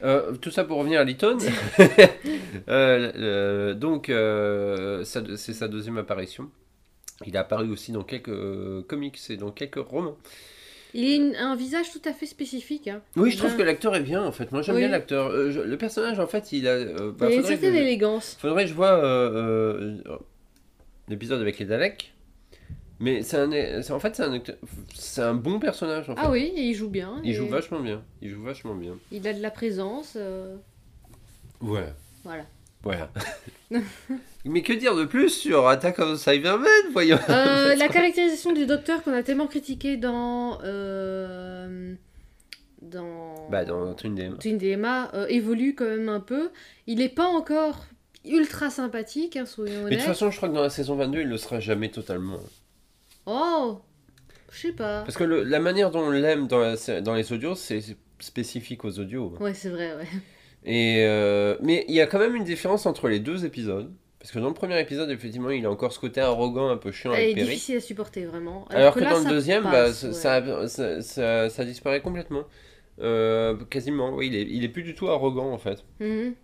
Euh, 0.03 0.31
tout 0.37 0.49
ça 0.51 0.63
pour 0.63 0.77
revenir 0.79 0.99
à 0.99 1.03
Lytton. 1.03 1.37
Euh, 2.67 3.73
donc, 3.73 4.09
euh, 4.09 5.03
c'est 5.03 5.53
sa 5.53 5.67
deuxième 5.67 5.97
apparition. 5.97 6.49
Il 7.25 7.37
a 7.37 7.41
apparu 7.41 7.69
aussi 7.69 7.91
dans 7.91 8.03
quelques 8.03 8.29
euh, 8.29 8.83
comics 8.87 9.19
et 9.29 9.37
dans 9.37 9.51
quelques 9.51 9.75
romans. 9.75 10.17
Il 10.93 11.35
a 11.37 11.45
un 11.47 11.55
visage 11.55 11.89
tout 11.91 12.01
à 12.03 12.11
fait 12.11 12.25
spécifique. 12.25 12.87
Hein. 12.89 13.01
Oui, 13.15 13.31
je 13.31 13.37
trouve 13.37 13.55
que 13.55 13.61
l'acteur 13.61 13.95
est 13.95 14.01
bien 14.01 14.21
en 14.23 14.31
fait. 14.33 14.51
Moi, 14.51 14.61
j'aime 14.61 14.75
Oui. 14.75 14.81
bien 14.81 14.89
l'acteur. 14.89 15.27
Euh, 15.27 15.63
le 15.65 15.77
personnage, 15.77 16.19
en 16.19 16.27
fait, 16.27 16.51
il 16.51 16.67
a. 16.67 16.71
euh, 16.71 17.11
bah, 17.17 17.27
il 17.29 17.33
a 17.33 17.35
une 17.37 17.43
certaine 17.45 17.73
je- 17.73 17.79
élégance. 17.79 18.35
Faudrait 18.39 18.63
que 18.65 18.69
je 18.69 18.73
vois 18.75 18.91
euh, 19.01 19.97
l'épisode 21.07 21.39
avec 21.41 21.59
les 21.59 21.65
Daleks. 21.65 22.13
Mais 22.99 23.23
c'est 23.23 23.37
en 23.91 23.99
fait, 23.99 24.15
c'est 24.15 24.23
un, 24.23 24.33
acteur- 24.33 24.57
c'est 24.93 25.21
un 25.21 25.33
bon 25.33 25.59
personnage. 25.59 26.09
En 26.09 26.15
fait. 26.15 26.21
Ah 26.23 26.29
oui, 26.29 26.51
et 26.55 26.61
il 26.65 26.73
joue 26.75 26.89
bien. 26.89 27.19
Il 27.23 27.31
et 27.31 27.33
joue 27.33 27.47
vachement 27.47 27.79
bien. 27.79 28.03
Il 28.21 28.29
joue 28.29 28.43
vachement 28.43 28.75
bien. 28.75 28.93
Il 29.11 29.27
a 29.27 29.33
de 29.33 29.41
la 29.41 29.49
présence. 29.49 30.17
Ouais. 31.61 31.87
Voilà. 32.23 32.43
Voilà. 32.83 33.11
Mais 34.45 34.63
que 34.63 34.73
dire 34.73 34.95
de 34.95 35.05
plus 35.05 35.29
sur 35.29 35.67
Attack 35.67 35.99
of 35.99 36.13
the 36.13 36.17
Cybermen 36.17 36.67
Voyons. 36.93 37.19
Euh, 37.29 37.75
la 37.75 37.87
caractérisation 37.87 38.53
du 38.53 38.65
docteur 38.65 39.03
qu'on 39.03 39.13
a 39.13 39.21
tellement 39.23 39.47
critiqué 39.47 39.97
dans. 39.97 40.59
euh, 40.63 41.93
dans. 42.81 43.47
Bah, 43.51 43.65
dans 43.65 43.93
Twin 43.93 44.15
Dem. 44.15 44.37
Twin 44.39 44.57
DMA 44.57 45.11
euh, 45.13 45.27
évolue 45.27 45.75
quand 45.75 45.85
même 45.85 46.09
un 46.09 46.19
peu. 46.19 46.49
Il 46.87 46.97
n'est 46.97 47.09
pas 47.09 47.27
encore 47.27 47.85
ultra 48.25 48.69
sympathique, 48.69 49.35
hein, 49.37 49.45
soyons 49.45 49.73
Mais 49.73 49.79
de 49.81 49.85
honnêtes. 49.85 49.99
toute 49.99 50.07
façon, 50.07 50.31
je 50.31 50.37
crois 50.37 50.49
que 50.49 50.53
dans 50.55 50.61
la 50.61 50.69
saison 50.69 50.95
22, 50.95 51.21
il 51.21 51.27
le 51.27 51.37
sera 51.37 51.59
jamais 51.59 51.89
totalement. 51.89 52.39
Oh 53.27 53.79
Je 54.51 54.59
sais 54.59 54.71
pas. 54.73 55.03
Parce 55.03 55.17
que 55.17 55.23
le- 55.23 55.43
la 55.43 55.59
manière 55.59 55.91
dont 55.91 56.01
on 56.01 56.09
l'aime 56.11 56.47
dans, 56.47 56.59
la 56.59 57.01
dans 57.01 57.13
les 57.13 57.31
audios, 57.31 57.55
c'est 57.55 57.81
spécifique 58.19 58.83
aux 58.85 58.97
audios. 58.99 59.35
Ouais, 59.39 59.53
c'est 59.53 59.69
vrai, 59.69 59.95
ouais. 59.95 60.07
Et 60.65 61.03
euh, 61.05 61.57
mais 61.61 61.85
il 61.87 61.95
y 61.95 62.01
a 62.01 62.07
quand 62.07 62.19
même 62.19 62.35
une 62.35 62.43
différence 62.43 62.85
entre 62.85 63.07
les 63.07 63.19
deux 63.19 63.45
épisodes. 63.45 63.91
Parce 64.19 64.31
que 64.31 64.37
dans 64.37 64.49
le 64.49 64.53
premier 64.53 64.79
épisode, 64.79 65.09
effectivement, 65.09 65.49
il 65.49 65.65
a 65.65 65.71
encore 65.71 65.91
ce 65.91 65.97
côté 65.99 66.21
arrogant, 66.21 66.69
un 66.69 66.77
peu 66.77 66.91
chiant 66.91 67.11
Elle 67.11 67.19
est 67.21 67.23
avec 67.23 67.35
Perry. 67.37 67.47
difficile 67.47 67.77
à 67.77 67.81
supporter, 67.81 68.25
vraiment. 68.25 68.65
Alors 68.69 68.93
que, 68.93 68.99
là, 68.99 69.13
dans 69.13 69.19
le 69.23 69.29
deuxième, 69.29 69.63
bah, 69.63 69.71
passe, 69.71 70.11
ça, 70.11 70.39
ouais. 70.41 70.67
ça, 70.67 71.01
ça, 71.01 71.01
ça- 71.01 71.49
ça 71.49 71.65
disparaît 71.65 72.01
complètement. 72.01 72.43
Euh, 72.99 73.55
quasiment, 73.71 74.13
oui, 74.13 74.27
il 74.27 74.35
est, 74.35 74.43
il 74.43 74.63
est 74.63 74.69
plus 74.69 74.83
du 74.83 74.93
tout 74.93 75.07
arrogant 75.07 75.51
en 75.51 75.57
fait. 75.57 75.83
Mhm. 75.99 76.35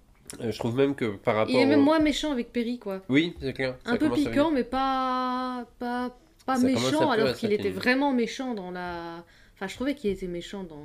Euh, 0.42 0.52
je 0.52 0.58
trouve 0.58 0.76
même 0.76 0.96
que 0.96 1.06
par 1.18 1.36
rapport. 1.36 1.54
Il 1.54 1.60
est 1.60 1.66
même 1.68 1.82
au- 1.82 1.84
moins 1.84 2.00
méchant 2.00 2.32
avec 2.32 2.52
Perry, 2.52 2.80
quoi. 2.80 3.02
Oui, 3.10 3.36
c'est 3.40 3.54
clair. 3.54 3.76
un 3.86 3.96
peu 3.98 4.10
piquant, 4.10 4.50
mais 4.50 4.64
pas, 4.64 5.66
pas, 5.78 6.18
pas 6.48 6.58
méchant, 6.58 7.12
alors 7.12 7.36
qu'il 7.36 7.54
était 7.54 7.70
vraiment 7.70 8.12
méchant 8.12 8.56
dans 8.56 8.72
la. 8.72 9.24
Enfin, 9.56 9.68
je 9.68 9.76
trouvais 9.76 9.94
qu'il 9.94 10.10
était 10.10 10.26
méchant 10.28 10.64
dans. 10.64 10.76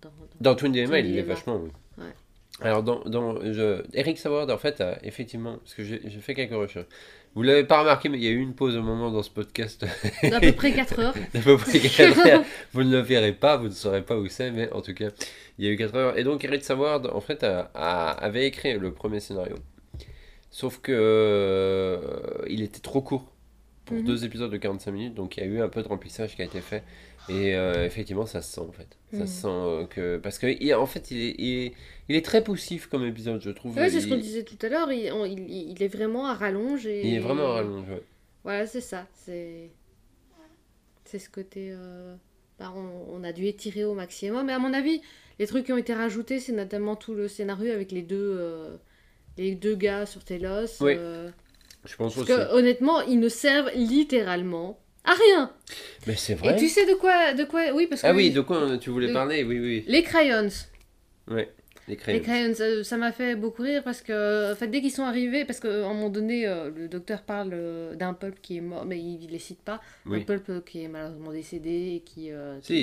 dans- 0.00 0.08
dans- 0.08 0.26
Dans 0.40 0.54
Twin 0.54 0.72
DMA, 0.72 1.00
il 1.00 1.12
DMA. 1.16 1.34
vachement, 1.34 1.60
oui. 1.62 1.70
Alors, 2.60 2.82
dans, 2.82 3.00
dans 3.04 3.40
je- 3.52 3.82
Eric 3.94 4.18
Saward, 4.18 4.50
en 4.50 4.58
fait, 4.58 4.80
a 4.80 4.98
effectivement, 5.04 5.58
parce 5.58 5.74
que 5.74 5.84
j'ai 5.84 6.00
fait 6.20 6.34
quelques 6.34 6.54
recherches. 6.54 6.86
Vous 7.34 7.42
l'avez 7.42 7.62
pas 7.64 7.80
remarqué, 7.80 8.08
mais 8.08 8.18
il 8.18 8.24
y 8.24 8.26
a 8.26 8.30
eu 8.30 8.40
une 8.40 8.54
pause 8.54 8.74
au 8.76 8.82
moment 8.82 9.10
dans 9.12 9.22
ce 9.22 9.30
podcast. 9.30 9.86
d'à 10.22 10.40
peu 10.40 10.50
près 10.52 10.72
4 10.72 10.98
heures. 10.98 11.14
d'à 11.34 11.40
peu 11.40 11.56
près 11.56 11.78
quatre 11.78 12.26
heures. 12.26 12.42
vous 12.72 12.82
ne 12.82 12.90
le 12.90 12.98
verrez 13.00 13.32
pas, 13.32 13.56
vous 13.58 13.66
ne 13.68 13.72
saurez 13.72 14.02
pas 14.02 14.16
où 14.16 14.26
c'est, 14.28 14.50
mais 14.50 14.72
en 14.72 14.80
tout 14.80 14.94
cas, 14.94 15.10
il 15.58 15.66
y 15.66 15.68
a 15.68 15.70
eu 15.70 15.76
4 15.76 15.94
heures. 15.94 16.18
Et 16.18 16.24
donc, 16.24 16.42
Eric 16.44 16.64
Saward, 16.64 17.06
en 17.12 17.20
fait, 17.20 17.44
a- 17.44 17.70
a- 17.74 18.10
avait 18.10 18.46
écrit 18.46 18.76
le 18.76 18.92
premier 18.92 19.20
scénario. 19.20 19.54
Sauf 20.50 20.80
que 20.80 20.90
euh, 20.92 21.98
il 22.48 22.62
était 22.62 22.80
trop 22.80 23.02
court 23.02 23.30
pour 23.84 23.96
Mhm. 23.98 24.04
deux 24.04 24.24
épisodes 24.24 24.50
de 24.50 24.56
45 24.56 24.90
minutes, 24.90 25.14
donc 25.14 25.36
il 25.36 25.40
y 25.44 25.46
a 25.46 25.46
eu 25.46 25.60
un 25.60 25.68
peu 25.68 25.82
de 25.82 25.88
remplissage 25.88 26.34
qui 26.34 26.42
a 26.42 26.44
été 26.46 26.60
fait. 26.60 26.82
Et 27.28 27.54
euh, 27.56 27.84
effectivement, 27.84 28.24
ça 28.26 28.40
se 28.42 28.52
sent 28.54 28.60
en 28.60 28.72
fait. 28.72 28.88
Ça 29.12 29.26
se 29.26 29.42
sent 29.42 29.48
euh, 29.48 29.86
que. 29.86 30.16
Parce 30.18 30.38
que, 30.38 30.46
il- 30.46 30.74
en 30.74 30.86
fait, 30.86 31.10
il 31.10 31.18
est, 31.18 31.34
il, 31.38 31.66
est, 31.66 31.72
il 32.08 32.16
est 32.16 32.24
très 32.24 32.42
poussif 32.42 32.86
comme 32.86 33.04
épisode, 33.04 33.40
je 33.42 33.50
trouve. 33.50 33.76
Ouais, 33.76 33.90
c'est 33.90 34.00
ce 34.00 34.08
qu'on 34.08 34.16
disait 34.16 34.44
tout 34.44 34.58
à 34.62 34.68
l'heure. 34.68 34.90
Il, 34.92 35.04
il, 35.32 35.70
il 35.72 35.82
est 35.82 35.88
vraiment 35.88 36.26
à 36.26 36.34
rallonge. 36.34 36.86
Et... 36.86 37.06
il 37.06 37.14
est 37.14 37.18
vraiment 37.20 37.48
à 37.52 37.52
rallonge, 37.54 37.88
ouais. 37.90 38.02
Voilà, 38.44 38.66
c'est 38.66 38.80
ça. 38.80 39.06
C'est 39.14 39.70
c'est 41.04 41.18
ce 41.18 41.28
côté. 41.30 41.68
euh, 41.72 42.14
bah, 42.58 42.72
on, 42.74 43.14
on 43.20 43.24
a 43.24 43.32
dû 43.32 43.46
étirer 43.46 43.84
au 43.84 43.94
maximum. 43.94 44.46
Mais 44.46 44.52
à 44.52 44.58
mon 44.58 44.72
avis, 44.72 45.00
les 45.38 45.46
trucs 45.46 45.66
qui 45.66 45.72
ont 45.72 45.78
été 45.78 45.94
rajoutés, 45.94 46.40
c'est 46.40 46.52
notamment 46.52 46.96
tout 46.96 47.14
le 47.14 47.28
scénario 47.28 47.72
avec 47.72 47.92
les 47.92 48.02
deux, 48.02 48.78
les 49.36 49.54
deux 49.54 49.76
gars 49.76 50.06
sur 50.06 50.24
Telos. 50.24 50.80
Oui, 50.80 50.94
Je 51.84 51.96
pense 51.96 52.14
parce 52.14 52.16
aussi. 52.16 52.26
que 52.26 52.52
honnêtement, 52.54 53.00
ils 53.02 53.20
ne 53.20 53.28
servent 53.28 53.70
littéralement 53.74 54.78
à 55.04 55.12
rien. 55.14 55.52
Mais 56.06 56.14
c'est 56.16 56.32
Et 56.34 56.36
vrai. 56.36 56.56
tu 56.56 56.68
sais 56.68 56.86
de 56.86 56.94
quoi, 56.94 57.34
de 57.34 57.44
quoi 57.44 57.72
Oui, 57.72 57.86
parce 57.86 58.02
que 58.02 58.06
Ah 58.06 58.14
oui, 58.14 58.30
de 58.30 58.40
quoi 58.40 58.78
tu 58.78 58.90
voulais 58.90 59.08
de- 59.08 59.12
parler 59.12 59.44
Oui, 59.44 59.58
oui. 59.58 59.84
les 59.86 60.02
crayons. 60.02 60.48
Ouais, 61.30 61.50
les 61.88 61.96
crayons. 61.96 62.18
Les 62.18 62.22
crayons, 62.24 62.54
euh, 62.60 62.82
ça 62.82 62.96
m'a 62.96 63.12
fait 63.12 63.34
beaucoup 63.36 63.62
rire 63.62 63.82
parce 63.84 64.00
que, 64.02 64.52
en 64.52 64.56
fait, 64.56 64.68
dès 64.68 64.80
qu'ils 64.80 64.90
sont 64.92 65.02
arrivés, 65.04 65.44
parce 65.44 65.60
qu'à 65.60 65.68
un 65.68 65.92
moment 65.94 66.08
donné, 66.10 66.46
euh, 66.46 66.70
le 66.74 66.88
docteur 66.88 67.22
parle 67.22 67.50
euh, 67.52 67.94
d'un 67.94 68.14
pulp 68.14 68.40
qui 68.40 68.56
est 68.58 68.60
mort, 68.62 68.84
mais 68.86 68.98
il 68.98 69.26
ne 69.26 69.30
les 69.30 69.38
cite 69.38 69.60
pas, 69.60 69.80
un 70.06 70.20
pulp 70.20 70.48
euh, 70.50 70.60
qui 70.64 70.82
est 70.84 70.88
malheureusement 70.88 71.32
décédé 71.32 71.94
et 71.96 72.00
qui. 72.04 72.30
euh, 72.30 72.58
Si, 72.62 72.82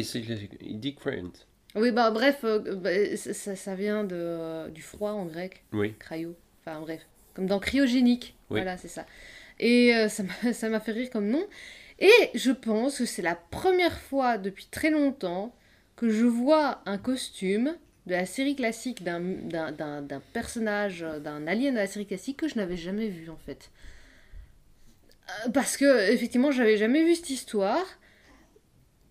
il 0.62 0.80
dit 0.80 0.95
crayons. 0.95 1.32
Oui, 1.75 1.91
bah 1.91 2.10
bref, 2.12 2.39
euh, 2.45 2.75
bah, 2.75 2.89
ça, 3.17 3.56
ça- 3.56 3.75
vient 3.75 4.04
de, 4.06 4.15
euh, 4.15 4.69
du 4.69 4.82
froid 4.82 5.12
en 5.12 5.25
grec, 5.25 5.63
Oui. 5.73 5.93
cryo, 5.99 6.34
enfin 6.65 6.80
bref, 6.80 7.01
comme 7.34 7.47
dans 7.47 7.60
cryogénique, 7.60 8.34
Oui. 8.49 8.62
voilà, 8.62 8.78
c'est 8.78 8.88
ça. 8.88 9.06
Et 9.60 9.91
ça 10.54 10.69
m'a 10.69 10.80
fait 10.80 10.91
rire 10.93 11.10
comme 11.10 11.28
nom. 11.28 11.45
Et 11.99 12.12
je 12.34 12.51
pense 12.51 12.97
que 12.99 13.05
c'est 13.05 13.21
la 13.21 13.36
première 13.36 13.99
fois 13.99 14.38
depuis 14.38 14.67
très 14.69 14.89
longtemps 14.89 15.55
que 15.95 16.10
je 16.10 16.25
vois 16.25 16.81
un 16.86 16.97
costume 16.97 17.75
de 18.05 18.12
la 18.12 18.25
série 18.25 18.55
classique 18.55 19.03
d'un- 19.03 19.23
personnage, 20.34 21.05
d'un 21.23 21.47
alien 21.47 21.73
de 21.73 21.79
la 21.79 21.88
série 21.88 22.05
classique 22.05 22.38
que 22.38 22.47
je 22.47 22.55
n'avais 22.55 22.77
jamais 22.77 23.08
vu 23.08 23.29
en 23.29 23.38
fait. 23.38 23.71
Euh, 25.47 25.49
Parce 25.51 25.77
que, 25.77 26.12
effectivement, 26.12 26.51
j'avais 26.51 26.77
jamais 26.77 27.03
vu 27.03 27.15
cette 27.15 27.29
histoire. 27.29 27.86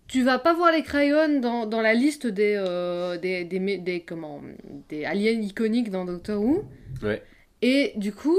Tu 0.07 0.21
vas 0.23 0.37
pas 0.37 0.53
voir 0.53 0.71
les 0.71 0.83
crayons 0.83 1.39
dans, 1.39 1.65
dans 1.65 1.81
la 1.81 1.93
liste 1.95 2.27
des, 2.27 2.53
euh, 2.55 3.17
des, 3.17 3.43
des, 3.43 3.77
des, 3.79 4.01
comment, 4.01 4.41
des 4.87 5.03
aliens 5.03 5.31
iconiques 5.41 5.89
dans 5.89 6.05
Doctor 6.05 6.39
Who. 6.41 6.63
Ouais. 7.01 7.23
Et 7.63 7.93
du 7.97 8.13
coup, 8.13 8.37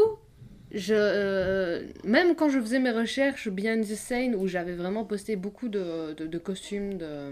je, 0.72 0.94
euh, 0.96 1.82
même 2.04 2.34
quand 2.34 2.48
je 2.48 2.60
faisais 2.60 2.78
mes 2.78 2.90
recherches 2.90 3.48
Behind 3.48 3.82
the 3.84 3.94
Scene, 3.94 4.34
où 4.34 4.46
j'avais 4.46 4.74
vraiment 4.74 5.04
posté 5.04 5.36
beaucoup 5.36 5.68
de, 5.68 6.14
de, 6.14 6.26
de 6.26 6.38
costumes 6.38 6.98
de, 6.98 7.30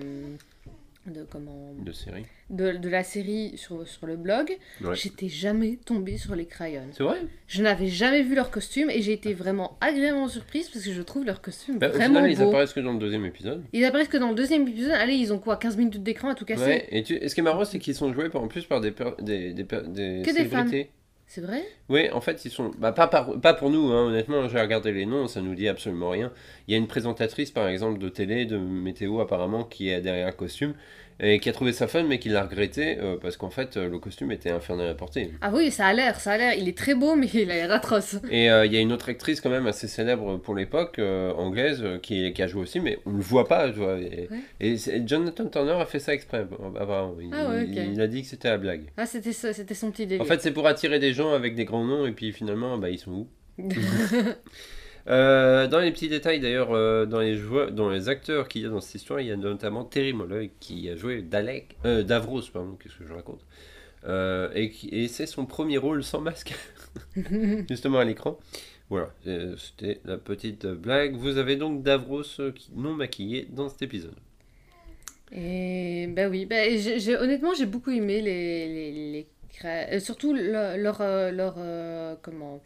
de, 1.06 1.26
comment, 1.30 1.74
De 1.84 1.92
série. 1.92 2.24
de, 2.48 2.88
la 2.88 3.02
série 3.04 3.52
sur, 3.56 3.86
sur 3.86 4.06
le 4.06 4.16
blog, 4.16 4.56
Ouais. 4.82 4.94
j'étais 4.94 5.28
jamais 5.28 5.76
tombée 5.84 6.16
sur 6.16 6.34
les 6.34 6.46
crayons. 6.46 6.86
C'est 6.92 7.02
vrai? 7.02 7.18
Je 7.46 7.62
n'avais 7.62 7.88
jamais 7.88 8.22
vu 8.22 8.34
leurs 8.34 8.50
costumes 8.50 8.88
et 8.88 9.02
j'ai 9.02 9.12
été 9.12 9.34
vraiment 9.34 9.76
agréablement 9.82 10.28
surprise 10.28 10.68
parce 10.70 10.84
que 10.84 10.92
je 10.92 11.02
trouve 11.02 11.26
leurs 11.26 11.42
costumes 11.42 11.78
Bah, 11.78 11.88
vraiment 11.88 12.20
final, 12.20 12.30
ils 12.32 12.38
beaux. 12.38 12.48
apparaissent 12.48 12.72
que 12.72 12.80
dans 12.80 12.92
le 12.94 12.98
deuxième 12.98 13.26
épisode. 13.26 13.62
Ils 13.74 13.84
apparaissent 13.84 14.08
que 14.08 14.16
dans 14.16 14.30
le 14.30 14.34
deuxième 14.34 14.66
épisode. 14.66 14.92
Allez, 14.92 15.14
ils 15.16 15.30
ont 15.32 15.38
quoi 15.38 15.56
15 15.58 15.76
minutes 15.76 16.02
d'écran 16.02 16.30
à 16.30 16.34
tout 16.34 16.46
casser? 16.46 16.64
Ouais, 16.64 16.86
et, 16.90 17.02
tu... 17.02 17.14
et 17.16 17.28
ce 17.28 17.34
qui 17.34 17.40
est 17.40 17.44
marrant, 17.44 17.64
c'est 17.66 17.78
qu'ils 17.78 17.94
sont 17.94 18.10
joués 18.14 18.30
par- 18.30 18.42
en 18.42 18.48
plus 18.48 18.64
par 18.64 18.80
des, 18.80 18.90
per- 18.92 19.12
des, 19.20 19.52
des, 19.52 19.64
des 19.64 19.64
Que 19.64 20.24
des 20.26 20.32
célébrités. 20.32 20.90
C'est 21.34 21.40
vrai? 21.40 21.64
Oui, 21.88 22.08
en 22.12 22.20
fait, 22.20 22.44
ils 22.44 22.50
sont. 22.52 22.70
Bah, 22.78 22.92
pas, 22.92 23.08
par- 23.08 23.40
pas 23.40 23.54
pour 23.54 23.68
nous, 23.68 23.90
hein, 23.90 24.06
honnêtement, 24.06 24.48
j'ai 24.48 24.60
regardé 24.60 24.92
les 24.92 25.04
noms, 25.04 25.26
ça 25.26 25.40
nous 25.40 25.56
dit 25.56 25.66
absolument 25.66 26.10
rien. 26.10 26.30
Il 26.68 26.72
y 26.72 26.74
a 26.76 26.78
une 26.78 26.86
présentatrice, 26.86 27.50
par 27.50 27.66
exemple, 27.66 27.98
de 27.98 28.08
télé, 28.08 28.44
de 28.46 28.56
météo, 28.56 29.18
apparemment, 29.20 29.64
qui 29.64 29.88
est 29.88 30.00
derrière 30.00 30.28
un 30.28 30.32
costume, 30.32 30.74
et 31.20 31.38
qui 31.38 31.48
a 31.48 31.52
trouvé 31.52 31.72
ça 31.72 31.86
fun, 31.86 32.02
mais 32.04 32.18
qui 32.18 32.28
l'a 32.28 32.42
regretté, 32.42 32.98
euh, 32.98 33.16
parce 33.20 33.36
qu'en 33.36 33.50
fait, 33.50 33.76
euh, 33.76 33.88
le 33.88 33.98
costume 34.00 34.32
était 34.32 34.50
infernal 34.50 34.88
à 34.88 34.94
porter. 34.94 35.30
Ah 35.42 35.50
oui, 35.54 35.70
ça 35.70 35.86
a 35.86 35.92
l'air, 35.92 36.18
ça 36.18 36.32
a 36.32 36.38
l'air. 36.38 36.54
Il 36.58 36.68
est 36.68 36.76
très 36.76 36.94
beau, 36.94 37.14
mais 37.14 37.28
il 37.34 37.50
a 37.50 37.54
l'air 37.54 37.70
atroce. 37.72 38.16
Et 38.32 38.50
euh, 38.50 38.66
il 38.66 38.72
y 38.72 38.76
a 38.76 38.80
une 38.80 38.92
autre 38.92 39.08
actrice, 39.10 39.40
quand 39.40 39.50
même, 39.50 39.66
assez 39.68 39.86
célèbre 39.86 40.38
pour 40.38 40.54
l'époque, 40.56 40.98
anglaise, 41.36 41.84
qui, 42.02 42.32
qui 42.32 42.42
a 42.42 42.46
joué 42.48 42.62
aussi, 42.62 42.80
mais 42.80 42.98
on 43.06 43.12
le 43.12 43.20
voit 43.22 43.46
pas, 43.46 43.70
tu 43.70 43.78
vois. 43.78 43.98
Et, 44.00 44.28
Ouais. 44.30 44.38
et 44.60 44.76
c'est- 44.76 45.06
Jonathan 45.06 45.46
Turner 45.46 45.72
a 45.80 45.86
fait 45.86 46.00
ça 46.00 46.14
exprès, 46.14 46.46
apparemment. 46.80 47.14
Il, 47.20 47.30
Ah 47.32 47.48
ouais, 47.50 47.66
il- 47.68 48.00
a 48.00 48.06
dit 48.08 48.22
que 48.22 48.28
c'était 48.28 48.48
la 48.48 48.58
blague. 48.58 48.82
Ah, 48.96 49.06
c'était 49.06 49.32
son 49.32 49.90
petit 49.92 50.06
délire. 50.06 50.20
En 50.24 50.26
fait, 50.26 50.40
c'est 50.42 50.50
pour 50.52 50.66
attirer 50.66 50.98
des 50.98 51.12
gens 51.12 51.23
avec 51.32 51.54
des 51.54 51.64
grands 51.64 51.84
noms, 51.84 52.06
et 52.06 52.12
puis 52.12 52.32
finalement, 52.32 52.76
bah, 52.78 52.90
ils 52.90 52.98
sont 52.98 53.12
où 53.12 53.28
Euh, 55.06 55.68
dans 55.68 55.80
les 55.80 55.92
petits 55.92 56.08
détails 56.08 56.40
d'ailleurs, 56.40 56.72
euh, 56.72 57.04
dans, 57.04 57.20
les 57.20 57.36
joueurs, 57.36 57.70
dans 57.70 57.90
les 57.90 58.08
acteurs 58.08 58.48
qu'il 58.48 58.62
y 58.62 58.66
a 58.66 58.70
dans 58.70 58.80
cette 58.80 58.94
histoire, 58.94 59.20
il 59.20 59.26
y 59.26 59.32
a 59.32 59.36
notamment 59.36 59.84
Terry 59.84 60.14
Molloy 60.14 60.50
qui 60.60 60.88
a 60.88 60.96
joué 60.96 61.20
Dalek, 61.20 61.76
euh, 61.84 62.02
Davros, 62.02 62.40
pardon, 62.50 62.76
qu'est-ce 62.82 62.96
que 62.96 63.06
je 63.06 63.12
raconte 63.12 63.44
Et, 64.56 65.08
c'est 65.08 65.26
son 65.26 65.44
premier 65.44 65.76
rôle 65.76 66.02
sans 66.02 66.22
masque, 66.22 66.54
justement 67.68 67.98
à 67.98 68.04
l'écran. 68.04 68.38
Voilà, 68.88 69.10
c'était 69.58 70.00
la 70.04 70.16
petite 70.16 70.66
blague. 70.66 71.16
Vous 71.16 71.36
avez 71.36 71.56
donc 71.56 71.82
Davros 71.82 72.22
qui- 72.22 72.70
non 72.74 72.94
maquillé 72.94 73.46
dans 73.50 73.68
cet 73.68 73.82
épisode. 73.82 74.16
Et 75.32 76.06
bah 76.08 76.28
oui, 76.28 76.46
bah, 76.46 76.68
j'ai- 76.76 77.16
honnêtement, 77.16 77.52
j'ai 77.54 77.66
beaucoup 77.66 77.90
aimé 77.90 78.20
les, 78.20 78.68
les, 78.68 79.12
les 79.12 79.26
euh, 79.64 80.00
surtout 80.00 80.32
le- 80.34 80.76
leur, 80.76 80.98
euh, 81.00 81.30
leur, 81.30 81.54
euh, 81.58 82.14
comment, 82.22 82.60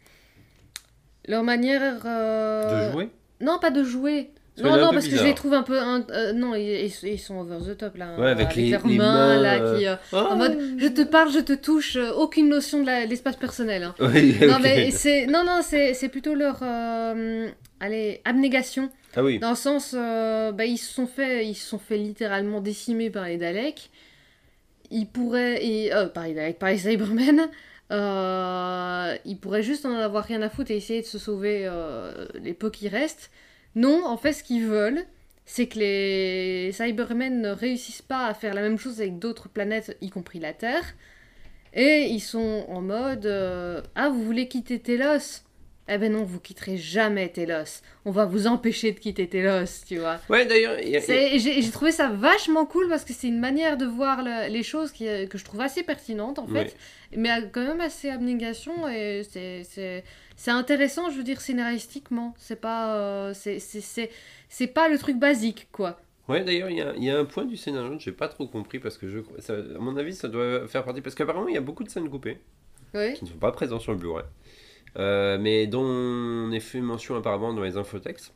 leur 1.27 1.43
manière. 1.43 2.01
euh, 2.05 2.87
De 2.87 2.91
jouer? 2.91 3.09
Non, 3.41 3.59
pas 3.59 3.71
de 3.71 3.83
jouer. 3.83 4.31
Parce 4.61 4.75
Non, 4.75 4.85
non, 4.87 4.91
parce 4.91 5.07
que 5.07 5.15
je 5.15 5.23
les 5.23 5.33
trouve 5.35 5.53
un 5.53 5.63
peu. 5.63 5.79
un- 5.79 6.05
euh, 6.09 6.33
non, 6.33 6.53
ils, 6.53 6.91
ils- 7.03 7.17
sont 7.19 7.37
over 7.39 7.59
the 7.65 7.77
top 7.77 7.95
là. 7.95 8.15
Ouais, 8.17 8.27
hein, 8.27 8.31
avec 8.31 8.55
les- 8.55 8.71
leurs 8.71 8.85
les 8.85 8.97
mains, 8.97 9.37
mains, 9.37 9.41
là, 9.41 9.61
euh, 9.61 9.77
qui. 9.77 9.87
euh, 9.87 9.95
Ah 10.11 10.27
en 10.31 10.35
mode, 10.35 10.57
je 10.77 10.87
te 10.87 11.01
parle, 11.01 11.31
je 11.31 11.39
te 11.39 11.53
touche, 11.53 11.95
aucune 12.17 12.49
notion 12.49 12.81
de 12.83 13.07
l'espace 13.07 13.37
personnel. 13.37 13.83
hein. 13.83 13.95
Oui, 14.01 14.35
Non, 14.45 14.59
mais 14.61 14.91
c'est, 14.91 15.27
non, 15.27 15.45
non, 15.45 15.61
c'est, 15.63 15.93
c'est 15.93 16.09
plutôt 16.09 16.33
leur. 16.35 16.59
euh, 16.61 17.47
allez, 17.79 18.19
abnégation. 18.25 18.89
Ah 19.15 19.23
oui, 19.23 19.39
Dans 19.39 19.51
le 19.51 19.55
sens, 19.55 19.95
euh, 19.97 20.51
bah, 20.51 20.65
ils 20.65 20.77
se 20.77 20.93
sont 20.93 21.07
fait, 21.07 21.45
ils 21.47 21.55
se 21.55 21.65
sont 21.67 21.79
fait 21.79 21.97
littéralement 21.97 22.59
décimer 22.59 23.09
par 23.09 23.25
les 23.27 23.37
Daleks. 23.37 23.89
Ils 24.91 25.07
pourraient, 25.07 25.63
et, 25.65 25.93
euh, 25.93 26.07
par 26.07 26.25
les 26.25 26.33
Daleks, 26.33 26.59
par 26.59 26.69
les 26.69 26.77
Cybermen. 26.79 27.49
Euh, 27.91 29.17
ils 29.25 29.37
pourraient 29.39 29.63
juste 29.63 29.85
en 29.85 29.95
avoir 29.95 30.23
rien 30.25 30.41
à 30.41 30.49
foutre 30.49 30.71
et 30.71 30.77
essayer 30.77 31.01
de 31.01 31.07
se 31.07 31.17
sauver 31.17 31.63
euh, 31.65 32.27
les 32.35 32.53
peu 32.53 32.69
qui 32.69 32.87
restent. 32.87 33.31
Non, 33.75 34.05
en 34.05 34.17
fait, 34.17 34.33
ce 34.33 34.43
qu'ils 34.43 34.65
veulent, 34.65 35.05
c'est 35.45 35.67
que 35.67 35.79
les 35.79 36.71
Cybermen 36.71 37.41
ne 37.41 37.49
réussissent 37.49 38.01
pas 38.03 38.27
à 38.27 38.33
faire 38.33 38.53
la 38.53 38.61
même 38.61 38.77
chose 38.77 39.01
avec 39.01 39.19
d'autres 39.19 39.49
planètes, 39.49 39.97
y 40.01 40.09
compris 40.09 40.39
la 40.39 40.53
Terre. 40.53 40.83
Et 41.73 42.07
ils 42.09 42.19
sont 42.21 42.65
en 42.69 42.81
mode 42.81 43.25
euh, 43.25 43.81
Ah, 43.95 44.09
vous 44.09 44.23
voulez 44.23 44.47
quitter 44.47 44.79
Telos? 44.79 45.43
Eh 45.91 45.97
ben 45.97 46.11
non, 46.11 46.23
vous 46.23 46.39
quitterez 46.39 46.77
jamais 46.77 47.29
Telos. 47.29 47.81
On 48.05 48.11
va 48.11 48.25
vous 48.25 48.45
empêcher 48.45 48.91
de 48.91 48.99
quitter 48.99 49.27
Telos, 49.27 49.83
tu 49.87 49.97
vois. 49.97 50.17
Ouais, 50.29 50.45
d'ailleurs, 50.45 50.73
a- 50.73 51.37
J'ai 51.37 51.71
trouvé 51.71 51.91
ça 51.91 52.09
vachement 52.09 52.65
cool 52.67 52.87
parce 52.89 53.03
que 53.03 53.11
c'est 53.13 53.27
une 53.27 53.39
manière 53.39 53.75
de 53.75 53.85
voir 53.85 54.21
le- 54.23 54.51
les 54.51 54.61
choses 54.63 54.91
qui, 54.91 55.07
euh, 55.07 55.25
que 55.25 55.37
je 55.39 55.45
trouve 55.45 55.61
assez 55.61 55.81
pertinente 55.81 56.37
en 56.37 56.45
fait, 56.45 56.53
Ouais. 56.53 57.17
mais 57.17 57.29
quand 57.51 57.65
même 57.65 57.81
assez 57.81 58.09
abnégation 58.09 58.87
et 58.87 59.23
c'est- 59.27 60.03
intéressant, 60.51 61.09
je 61.09 61.17
veux 61.17 61.23
dire, 61.23 61.41
scénaristiquement. 61.41 62.33
C'est 62.37 62.61
pas, 62.61 62.95
euh, 62.95 63.33
c'est- 63.33 64.67
pas 64.67 64.89
le 64.89 64.97
truc 64.99 65.17
basique 65.17 65.67
quoi. 65.71 65.99
Ouais, 66.27 66.43
d'ailleurs, 66.43 66.69
il 66.69 66.77
y 66.77 67.05
y 67.05 67.09
a 67.09 67.17
un 67.17 67.25
point 67.25 67.45
du 67.45 67.57
scénario 67.57 67.97
que 67.97 68.03
j'ai 68.03 68.11
pas 68.11 68.27
trop 68.27 68.45
compris 68.47 68.77
parce 68.77 68.99
que 68.99 69.09
je, 69.09 69.19
ça- 69.39 69.55
à 69.55 69.79
mon 69.79 69.97
avis, 69.97 70.13
ça 70.13 70.27
doit 70.27 70.67
faire 70.67 70.83
partie. 70.83 71.01
Parce 71.01 71.15
qu'apparemment, 71.15 71.47
il 71.47 71.55
y 71.55 71.57
a 71.57 71.61
beaucoup 71.61 71.83
de 71.83 71.89
scènes 71.89 72.07
coupées 72.07 72.37
Oui. 72.93 73.15
qui 73.15 73.23
ne 73.23 73.29
sont 73.31 73.37
pas 73.37 73.51
présentes 73.51 73.81
sur 73.81 73.91
le 73.93 73.97
Blu-ray, 73.97 74.25
mais 74.97 75.67
dont 75.67 75.83
on 75.83 76.51
est 76.51 76.59
fait 76.59 76.81
mention 76.81 77.15
apparemment 77.15 77.53
dans 77.53 77.63
les 77.63 77.77
infotextes. 77.77 78.33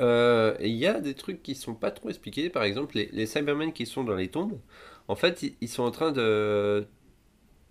Euh, 0.00 0.56
il 0.60 0.74
y 0.76 0.86
a 0.86 1.00
des 1.00 1.14
trucs 1.14 1.42
qui 1.42 1.54
sont 1.54 1.74
pas 1.74 1.90
trop 1.90 2.08
expliqués. 2.10 2.50
Par 2.50 2.64
exemple, 2.64 2.96
les, 2.96 3.08
les 3.12 3.26
Cybermen 3.26 3.72
qui 3.72 3.86
sont 3.86 4.04
dans 4.04 4.14
les 4.14 4.28
tombes, 4.28 4.60
en 5.08 5.16
fait, 5.16 5.42
ils, 5.42 5.56
ils 5.60 5.68
sont 5.68 5.84
en 5.84 5.90
train 5.90 6.12
de. 6.12 6.86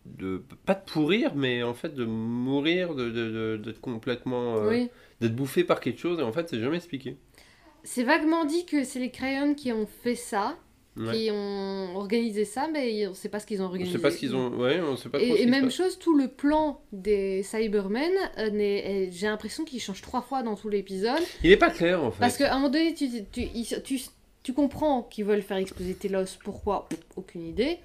de 0.05 0.43
pas 0.65 0.75
de 0.75 0.83
pourrir, 0.85 1.35
mais 1.35 1.63
en 1.63 1.73
fait 1.73 1.95
de 1.95 2.05
mourir, 2.05 2.95
de, 2.95 3.09
de- 3.09 3.31
de- 3.31 3.57
d'être 3.63 3.81
complètement. 3.81 4.57
euh, 4.57 4.69
Oui. 4.69 4.89
d'être 5.21 5.35
bouffé 5.35 5.63
par 5.63 5.79
quelque 5.81 5.99
chose, 5.99 6.19
et 6.19 6.23
en 6.23 6.31
fait, 6.33 6.49
c'est 6.49 6.59
jamais 6.61 6.77
expliqué. 6.77 7.17
C'est 7.83 8.03
vaguement 8.03 8.45
dit 8.45 8.65
que 8.65 8.83
c'est 8.83 8.99
les 8.99 9.11
crayons 9.11 9.53
qui 9.55 9.71
ont 9.71 9.85
fait 9.85 10.15
ça, 10.15 10.57
Ouais. 10.97 11.11
qui 11.13 11.29
ont 11.31 11.95
organisé 11.97 12.45
ça, 12.45 12.69
mais 12.71 13.05
on 13.07 13.13
sait 13.13 13.27
pas 13.27 13.39
ce 13.41 13.45
qu'ils 13.45 13.61
ont 13.61 13.65
On 13.65 13.67
organisé. 13.67 13.91
sait 13.91 14.01
pas 14.01 14.11
ce 14.11 14.17
qu'ils 14.17 14.33
ont. 14.35 14.49
Ouais, 14.57 14.79
on 14.79 14.95
sait 14.95 15.09
pas 15.09 15.19
trop. 15.19 15.35
ce 15.35 15.41
Et, 15.41 15.45
même 15.45 15.65
passe. 15.65 15.73
chose, 15.75 15.99
tout 15.99 16.17
le 16.17 16.29
plan 16.29 16.79
des 16.93 17.43
Cybermen, 17.43 18.11
euh, 18.37 18.49
n'est- 18.49 19.09
j'ai 19.11 19.27
l'impression 19.27 19.65
qu'il 19.65 19.81
change 19.81 20.01
trois 20.01 20.21
fois 20.21 20.41
dans 20.41 20.55
tout 20.55 20.69
l'épisode. 20.69 21.19
Il 21.43 21.51
est 21.51 21.57
pas 21.57 21.69
clair 21.69 22.01
en 22.01 22.11
fait. 22.11 22.19
Parce 22.21 22.37
qu'à 22.37 22.51
un 22.53 22.55
moment 22.55 22.69
donné, 22.69 22.93
tu, 22.93 23.09
tu, 23.31 23.47
tu, 23.83 23.99
tu 24.43 24.53
comprends 24.53 25.03
qu'ils 25.03 25.25
veulent 25.25 25.41
faire 25.41 25.57
exploser 25.57 25.95
Telos. 25.95 26.37
Pourquoi? 26.43 26.87
Pff, 26.89 26.99
Aucune 27.17 27.45
idée. 27.45 27.79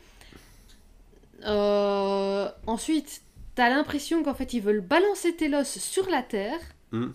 Euh, 1.47 2.49
ensuite, 2.67 3.23
t'as 3.55 3.69
l'impression 3.71 4.23
qu'en 4.23 4.35
fait, 4.35 4.53
ils 4.53 4.61
veulent 4.63 4.81
balancer 4.83 5.35
Telos 5.35 5.65
sur 5.65 6.09
la 6.11 6.23
Terre. 6.23 6.61
Hmm. 6.93 7.09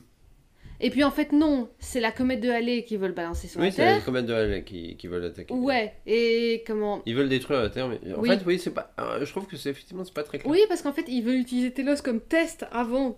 Et 0.81 0.89
puis 0.89 1.03
en 1.03 1.11
fait, 1.11 1.31
non, 1.31 1.69
c'est 1.79 1.99
la 2.01 2.11
comète 2.11 2.41
de 2.41 2.49
Halley 2.49 2.83
qu'ils 2.83 2.97
veulent 2.99 3.13
balancer 3.13 3.47
sur 3.47 3.59
Oui, 3.61 3.67
la 3.67 3.71
c'est 3.71 3.85
les 3.85 3.91
Terre. 3.93 4.05
comètes 4.05 4.25
de 4.25 4.33
Halley 4.33 4.63
qui, 4.63 4.97
qui 4.97 5.07
veulent 5.07 5.23
attaquer. 5.25 5.53
Ouais, 5.53 5.93
et 6.05 6.63
comment 6.67 7.01
Ils 7.05 7.15
veulent 7.15 7.29
détruire 7.29 7.61
la 7.61 7.69
Terre, 7.69 7.87
mais 7.87 7.99
en 8.13 8.19
Oui. 8.19 8.29
fait, 8.29 8.41
oui, 8.45 8.59
c'est 8.59 8.71
pas. 8.73 8.93
euh, 8.99 9.23
Je 9.25 9.31
trouve 9.31 9.47
que 9.47 9.55
c'est 9.57 9.69
effectivement 9.69 10.03
c'est 10.03 10.13
pas 10.13 10.23
très 10.23 10.37
clair. 10.39 10.51
Oui, 10.51 10.59
parce 10.67 10.81
qu'en 10.81 10.91
fait, 10.93 11.05
ils 11.07 11.21
veulent 11.21 11.35
utiliser 11.39 11.71
Telos 11.71 12.01
comme 12.03 12.19
test 12.19 12.65
avant 12.71 13.17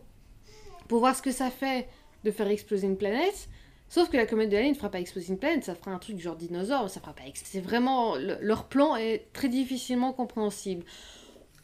pour 0.88 1.00
voir 1.00 1.16
ce 1.16 1.22
que 1.22 1.32
ça 1.32 1.50
fait 1.50 1.88
de 2.24 2.32
faire 2.32 2.48
exploser 2.48 2.86
une 2.88 2.98
planète. 2.98 3.50
Sauf 3.90 4.10
que 4.10 4.18
la 4.18 4.26
comète 4.26 4.50
de 4.50 4.56
Halley 4.58 4.70
ne 4.70 4.76
fera 4.76 4.90
pas 4.90 5.00
exploser 5.00 5.30
une 5.30 5.40
planète, 5.40 5.64
ça 5.64 5.74
fera 5.74 5.92
un 5.92 5.98
truc 6.00 6.20
genre 6.20 6.36
dinosaure, 6.36 6.90
ça 6.90 7.00
fera 7.00 7.14
pas. 7.14 7.24
C'est 7.34 7.62
vraiment 7.62 8.18
le- 8.18 8.38
leur 8.42 8.66
plan 8.66 8.96
est 8.98 9.28
très 9.34 9.48
difficilement 9.50 10.12
compréhensible. 10.14 10.84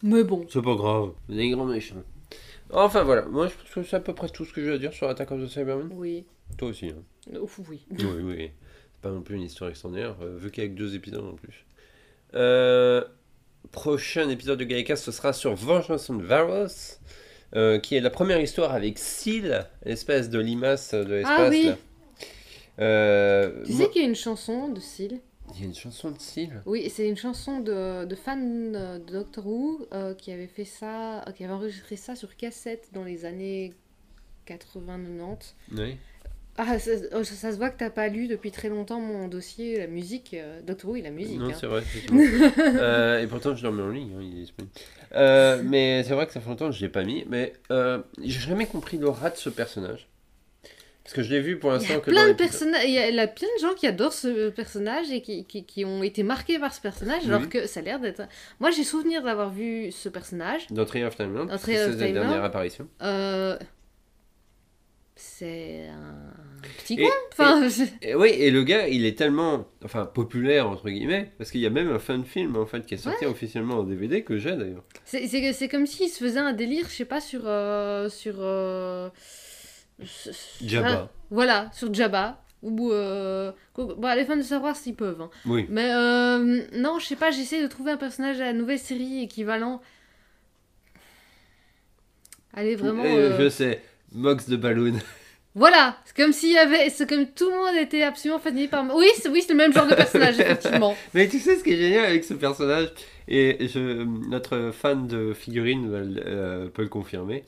Mais 0.01 0.23
bon, 0.23 0.45
C'est 0.49 0.61
pas 0.61 0.75
grave. 0.75 1.11
Les 1.29 1.49
grands 1.49 1.65
méchants. 1.65 1.95
Enfin 2.75 3.03
voilà, 3.03 3.23
moi 3.23 3.47
je 3.47 3.53
pense 3.53 3.69
que 3.73 3.83
c'est 3.83 3.95
à 3.95 3.99
peu 3.99 4.13
près 4.15 4.29
tout 4.29 4.45
ce 4.45 4.51
que 4.53 4.63
j'ai 4.63 4.71
à 4.73 4.77
dire 4.77 4.93
sur 4.93 5.07
Attack 5.07 5.31
of 5.31 5.41
the 5.41 5.47
Cybermen. 5.47 5.89
oui, 5.93 6.25
Toi 6.57 6.69
aussi. 6.69 6.87
Hein. 6.89 7.37
Ouf, 7.39 7.59
oui. 7.69 7.85
oui, 7.91 8.05
oui. 8.23 8.51
C'est 8.93 9.01
pas 9.01 9.09
non 9.11 9.21
plus 9.21 9.35
une 9.35 9.43
histoire 9.43 9.69
extraordinaire, 9.69 10.15
euh, 10.21 10.37
vu 10.37 10.49
qu'il 10.51 10.63
y 10.63 10.65
a 10.65 10.69
que 10.69 10.75
deux 10.75 10.95
épisodes 10.95 11.23
en 11.25 11.35
plus. 11.35 11.65
Euh, 12.35 13.03
prochain 13.71 14.27
épisode 14.29 14.59
de 14.59 14.63
Gaïka, 14.65 14.95
ce 14.95 15.11
sera 15.11 15.33
sur 15.33 15.53
Vengeance 15.55 16.09
on 16.09 16.17
Varos, 16.17 16.67
euh, 17.55 17.79
qui 17.79 17.95
est 17.95 18.01
la 18.01 18.09
première 18.09 18.39
histoire 18.41 18.73
avec 18.73 18.97
Seal, 18.97 19.69
l'espèce 19.85 20.29
de 20.29 20.39
limace 20.39 20.93
de 20.93 21.03
l'espace. 21.13 21.39
Ah 21.39 21.49
oui. 21.49 21.65
là. 21.67 21.77
Euh, 22.79 23.63
Tu 23.65 23.73
moi- 23.73 23.81
sais 23.85 23.89
qu'il 23.91 24.01
y 24.01 24.05
a 24.05 24.07
une 24.07 24.15
chanson 24.15 24.69
de 24.69 24.79
Seal? 24.79 25.19
Il 25.55 25.59
y 25.59 25.63
a 25.63 25.65
une 25.67 25.75
chanson 25.75 26.11
de 26.11 26.19
Seal 26.19 26.61
Oui, 26.65 26.89
c'est 26.89 27.07
une 27.07 27.17
chanson 27.17 27.59
de, 27.59 28.05
de 28.05 28.15
fan 28.15 28.71
de 28.71 29.11
Doctor 29.11 29.45
Who 29.45 29.87
euh, 29.93 30.13
qui 30.13 30.31
avait 30.31 30.47
fait 30.47 30.65
ça, 30.65 31.19
euh, 31.27 31.31
qui 31.31 31.43
avait 31.43 31.53
enregistré 31.53 31.95
ça 31.95 32.15
sur 32.15 32.35
cassette 32.35 32.89
dans 32.93 33.03
les 33.03 33.25
années 33.25 33.73
80-90. 34.47 35.53
Oui. 35.75 35.97
Ah, 36.55 36.77
ça, 36.77 36.91
oh, 37.15 37.23
ça- 37.23 37.51
se 37.51 37.57
voit 37.57 37.71
que 37.71 37.79
t'as 37.79 37.89
pas 37.89 38.07
lu 38.09 38.27
depuis 38.27 38.51
très 38.51 38.69
longtemps 38.69 38.99
mon 38.99 39.27
dossier, 39.27 39.79
la 39.79 39.87
musique. 39.87 40.33
euh, 40.35 40.61
Doctor 40.61 40.91
Who 40.91 40.97
et 40.97 41.01
la 41.01 41.09
musique. 41.09 41.39
Non, 41.39 41.49
hein. 41.49 41.53
c'est 41.59 41.65
vrai. 41.67 41.83
Euh, 42.75 43.21
et 43.21 43.27
pourtant, 43.27 43.55
je 43.55 43.65
l'ai 43.65 43.73
mis 43.73 43.81
en 43.81 43.89
ligne, 43.89 44.13
hein, 44.15 44.21
il 44.21 44.37
est 44.37 44.41
disponible. 44.41 44.71
Euh, 45.15 45.61
mais 45.65 46.03
c'est 46.03 46.13
vrai 46.13 46.27
que 46.27 46.33
ça 46.33 46.39
fait 46.41 46.49
longtemps 46.49 46.67
que 46.69 46.75
je 46.75 46.81
l'ai 46.81 46.89
pas 46.89 47.03
mis. 47.03 47.25
Mais 47.27 47.53
j'ai 48.21 48.39
jamais 48.39 48.65
compris 48.67 48.97
l'aura 48.97 49.29
de 49.29 49.35
ce 49.37 49.49
personnage. 49.49 50.07
Parce 51.03 51.15
que 51.15 51.21
je 51.23 51.31
l'ai 51.31 51.41
vu 51.41 51.59
pour 51.59 51.71
l'instant 51.71 51.95
a 51.95 51.99
que 51.99 52.09
plein 52.11 52.27
dans 52.27 52.31
de 52.31 52.37
personnages, 52.37 52.85
il 52.85 52.91
y 52.93 52.97
a, 53.19 53.27
plein 53.27 53.47
de 53.57 53.61
gens 53.61 53.73
qui 53.73 53.87
adorent 53.87 54.13
ce 54.13 54.49
personnage 54.49 55.11
et 55.11 55.21
qui, 55.21 55.43
qui, 55.45 55.65
qui 55.65 55.83
ont 55.83 56.01
été 56.01 56.23
marqués 56.23 56.59
par 56.59 56.73
ce 56.73 56.79
personnage, 56.79 57.25
alors 57.27 57.49
que 57.49 57.67
ça 57.67 57.81
a 57.81 57.83
l'air 57.83 57.99
d'être. 57.99 58.21
Moi, 58.61 58.71
j'ai 58.71 58.85
souvenir 58.85 59.21
d'avoir 59.21 59.49
vu 59.51 59.91
ce 59.91 60.07
personnage. 60.07 60.65
Dans 60.71 60.85
Train 60.85 61.05
of 61.05 61.17
Time 61.17 61.33
Lord, 61.33 61.47
Dans 61.47 61.57
Train 61.57 61.73
of 61.87 61.91
sa 61.91 62.05
Time 62.05 62.13
dernière 62.13 62.43
apparition. 62.43 62.87
Euh, 63.01 63.57
C'est 65.15 65.87
un 65.89 66.33
petit 66.79 66.95
Et- 66.95 67.03
con. 67.03 67.09
Enfin, 67.33 67.67
Et 68.01 68.15
oui, 68.15 68.29
et 68.29 68.49
le 68.49 68.63
gars, 68.63 68.87
il 68.87 69.05
est 69.05 69.17
tellement 69.17 69.65
enfin, 69.83 70.05
populaire, 70.05 70.67
entre 70.69 70.89
guillemets, 70.89 71.31
parce 71.37 71.51
qu'il 71.51 71.61
y 71.61 71.65
a 71.67 71.69
même 71.69 71.91
un 71.91 71.99
fan 71.99 72.23
film 72.25 72.55
en 72.55 72.65
fait, 72.65 72.85
qui 72.85 72.93
est 72.95 72.97
sorti 72.97 73.25
officiellement 73.25 73.79
en 73.79 73.83
DVD, 73.83 74.23
que 74.23 74.37
j'ai 74.37 74.55
d'ailleurs. 74.55 74.83
c'est- 75.03 75.67
comme 75.69 75.85
s'il 75.85 76.09
se 76.09 76.23
faisait 76.23 76.39
un 76.39 76.53
délire, 76.53 76.85
je 76.89 76.95
sais 76.95 77.05
pas, 77.05 77.21
sur. 77.21 77.41
euh, 77.45 78.09
sur 78.09 78.35
euh, 78.39 79.09
Jabba. 80.63 81.09
Voilà, 81.29 81.69
sur 81.73 81.93
Jabba. 81.93 82.39
Ou. 82.61 82.91
Euh, 82.93 83.51
bon, 83.75 84.15
les 84.15 84.23
fans 84.25 84.37
de 84.37 84.41
savoir 84.41 84.75
s'ils 84.75 84.95
peuvent. 84.95 85.21
hein. 85.21 85.29
Oui. 85.45 85.65
Mais 85.69 85.91
euh, 85.93 86.61
non, 86.73 86.97
je 86.99 87.05
sais 87.07 87.15
pas, 87.17 87.29
j'essaie 87.31 87.61
de 87.61 87.67
trouver 87.67 87.91
un 87.91 87.97
personnage 87.97 88.39
à 88.39 88.45
la 88.45 88.53
nouvelle 88.53 88.79
série 88.79 89.23
équivalent. 89.23 89.81
Allez, 92.53 92.75
vraiment. 92.75 93.03
Euh, 93.03 93.31
euh, 93.33 93.37
Je 93.39 93.49
sais, 93.49 93.81
Mox 94.13 94.47
de 94.49 94.55
Balloon. 94.57 94.99
Voilà, 95.55 95.97
c'est 96.03 96.15
comme 96.15 96.33
s'il 96.33 96.51
y 96.53 96.57
avait. 96.57 96.89
C'est 96.89 97.07
comme 97.07 97.27
tout 97.27 97.47
le 97.47 97.55
monde 97.55 97.75
était 97.79 98.01
absolument 98.01 98.39
fasciné 98.39 98.67
par. 98.67 98.83
Oui, 98.95 99.05
c'est 99.21 99.29
oui, 99.29 99.43
c'est 99.45 99.53
le 99.53 99.57
même 99.59 99.71
genre 99.71 99.85
de 99.85 99.93
personnage, 99.93 100.39
effectivement. 100.39 100.97
Mais 101.13 101.27
tu 101.27 101.37
sais 101.37 101.57
ce 101.57 101.63
qui 101.63 101.73
est 101.73 101.77
génial 101.77 102.05
avec 102.05 102.23
ce 102.23 102.33
personnage, 102.33 102.87
et 103.27 103.67
je, 103.67 104.01
notre 104.03 104.71
fan 104.71 105.05
de 105.05 105.31
figurines 105.35 105.91
peut 106.73 106.81
le 106.81 106.87
confirmer. 106.87 107.43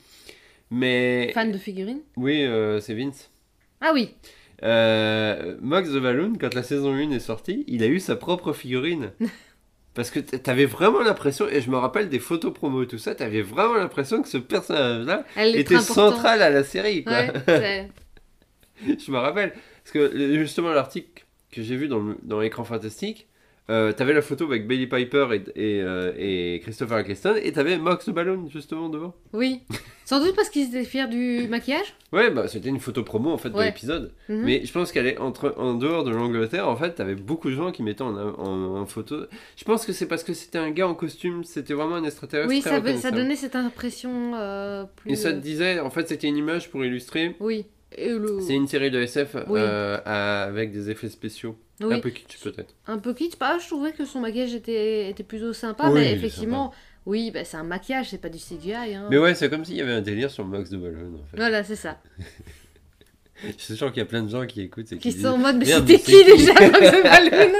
Mais 0.70 1.30
Fan 1.34 1.52
de 1.52 1.58
figurines 1.58 2.00
oui, 2.16 2.44
euh, 2.44 2.80
c'est 2.80 2.94
Vince. 2.94 3.30
Ah 3.80 3.90
oui, 3.94 4.14
Euh, 4.62 5.56
Mox 5.60 5.90
the 5.90 5.98
Balloon, 6.00 6.34
quand 6.40 6.54
la 6.54 6.62
saison 6.62 6.92
1 6.94 7.10
est 7.10 7.20
sortie, 7.20 7.64
il 7.68 7.82
a 7.82 7.86
eu 7.86 8.00
sa 8.00 8.16
propre 8.16 8.52
figurine. 8.52 9.12
Parce 9.94 10.10
que 10.10 10.18
t'avais 10.20 10.66
vraiment 10.66 11.00
l'impression, 11.00 11.48
et 11.48 11.60
je 11.62 11.70
me 11.70 11.76
rappelle 11.76 12.08
des 12.10 12.18
photos 12.18 12.52
promo 12.52 12.82
et 12.82 12.86
tout 12.86 12.98
ça, 12.98 13.14
t'avais 13.14 13.40
vraiment 13.42 13.74
l'impression 13.76 14.20
que 14.22 14.28
ce 14.28 14.36
personnage-là 14.38 15.24
était 15.60 15.74
central 15.94 16.42
à 16.42 16.50
la 16.50 16.64
série. 16.64 17.02
Quoi. 17.04 17.12
Ouais, 17.14 17.32
c'est- 17.46 17.88
je 19.06 19.10
me 19.10 19.16
rappelle. 19.18 19.52
Parce 19.82 19.92
que 19.92 20.36
justement, 20.38 20.70
l'article 20.72 21.24
que 21.50 21.62
j'ai 21.62 21.76
vu 21.76 21.88
dans 21.88 22.40
l'écran 22.40 22.64
fantastique, 22.64 23.26
euh, 23.70 23.92
t'avais 23.92 24.12
la 24.12 24.22
photo 24.22 24.44
avec 24.44 24.66
Bailey 24.68 24.86
Piper 24.86 25.26
et, 25.32 25.42
et, 25.76 25.82
euh, 25.82 26.12
et 26.16 26.60
Christopher 26.62 26.98
Eccleston, 26.98 27.34
et 27.42 27.52
t'avais 27.52 27.78
Mox 27.78 28.04
the 28.06 28.10
Balloon 28.10 28.48
justement 28.48 28.88
devant. 28.88 29.14
oui. 29.32 29.60
Sans 30.08 30.20
doute 30.24 30.36
parce 30.36 30.50
qu'ils 30.50 30.68
étaient 30.68 30.84
fiers 30.84 31.08
du 31.08 31.48
maquillage? 31.48 31.96
Ouais, 32.12 32.30
bah 32.30 32.46
c'était 32.46 32.68
une 32.68 32.78
photo 32.78 33.02
promo 33.02 33.32
en 33.32 33.38
fait 33.38 33.50
de 33.50 33.56
Ouais. 33.56 33.64
l'épisode. 33.66 34.12
Mhm. 34.28 34.42
Mais 34.44 34.64
je 34.64 34.72
pense 34.72 34.92
qu'elle 34.92 35.08
est 35.08 35.18
entre, 35.18 35.52
en 35.56 35.74
dehors 35.74 36.04
de 36.04 36.12
l'Angleterre, 36.12 36.68
en 36.68 36.76
fait, 36.76 36.92
t'avais 36.94 37.16
beaucoup 37.16 37.50
de 37.50 37.56
gens 37.56 37.72
qui 37.72 37.82
mettaient 37.82 38.02
en, 38.02 38.16
en, 38.16 38.76
en 38.76 38.86
photo. 38.86 39.24
Je 39.56 39.64
pense 39.64 39.84
que 39.84 39.92
c'est 39.92 40.06
parce 40.06 40.22
que 40.22 40.32
c'était 40.32 40.58
un 40.58 40.70
gars 40.70 40.86
en 40.86 40.94
costume, 40.94 41.42
c'était 41.42 41.74
vraiment 41.74 41.96
un 41.96 42.04
extraterrestre. 42.04 42.48
Oui, 42.48 42.60
ça, 42.62 43.10
donnait 43.10 43.34
cette 43.34 43.56
impression 43.56 44.36
euh, 44.36 44.84
plus. 44.94 45.10
Et 45.10 45.16
ça 45.16 45.32
te 45.32 45.38
disait, 45.38 45.80
en 45.80 45.90
fait, 45.90 46.06
c'était 46.06 46.28
une 46.28 46.36
image 46.36 46.70
pour 46.70 46.84
illustrer. 46.84 47.34
Oui. 47.40 47.66
Le- 47.96 48.40
C'est 48.40 48.54
une 48.54 48.66
série 48.66 48.90
de 48.90 49.00
SF 49.00 49.36
Oui. 49.48 49.60
euh, 49.62 49.98
avec 50.04 50.72
des 50.72 50.90
effets 50.90 51.08
spéciaux. 51.08 51.56
oui. 51.80 51.94
Un 51.94 52.00
peu 52.00 52.10
kitsch 52.10 52.38
peut-être. 52.42 52.74
Un 52.86 52.98
peu 52.98 53.14
kitsch. 53.14 53.36
Pas, 53.36 53.58
je 53.58 53.66
trouvais 53.66 53.92
que 53.92 54.04
son 54.04 54.20
maquillage 54.20 54.54
était, 54.54 55.08
était 55.10 55.22
plutôt 55.22 55.52
sympa, 55.52 55.88
Oui, 55.88 56.00
mais 56.00 56.12
effectivement, 56.12 56.72
oui, 57.06 57.30
bah, 57.30 57.44
c'est 57.44 57.56
un 57.56 57.62
maquillage, 57.62 58.10
c'est 58.10 58.20
pas 58.20 58.28
du 58.28 58.38
CGI. 58.38 58.72
Hein. 58.74 59.06
Mais 59.10 59.18
ouais, 59.18 59.34
c'est 59.34 59.48
comme 59.48 59.64
s'il 59.64 59.76
y 59.76 59.80
avait 59.80 59.92
un 59.92 60.02
délire 60.02 60.30
sur 60.30 60.44
Max 60.44 60.70
de 60.70 60.76
Balloon. 60.78 61.14
En 61.14 61.26
fait. 61.30 61.36
Voilà, 61.36 61.62
c'est 61.64 61.76
ça. 61.76 62.00
Je 63.44 63.52
suis 63.62 63.76
sûr 63.76 63.88
qu'il 63.92 63.98
y 63.98 64.02
a 64.02 64.06
plein 64.06 64.22
de 64.22 64.30
gens 64.30 64.46
qui 64.46 64.62
écoutent 64.62 64.90
et 64.92 64.96
qui, 64.96 65.10
Qui 65.10 65.14
disent, 65.14 65.22
sont 65.22 65.28
en 65.28 65.38
mode, 65.38 65.56
mais 65.58 65.66
c'était 65.66 65.98
qui 65.98 66.12
qui 66.12 66.24
déjà 66.24 66.54
Max 66.54 66.80
de 66.92 67.02
Balloon 67.30 67.52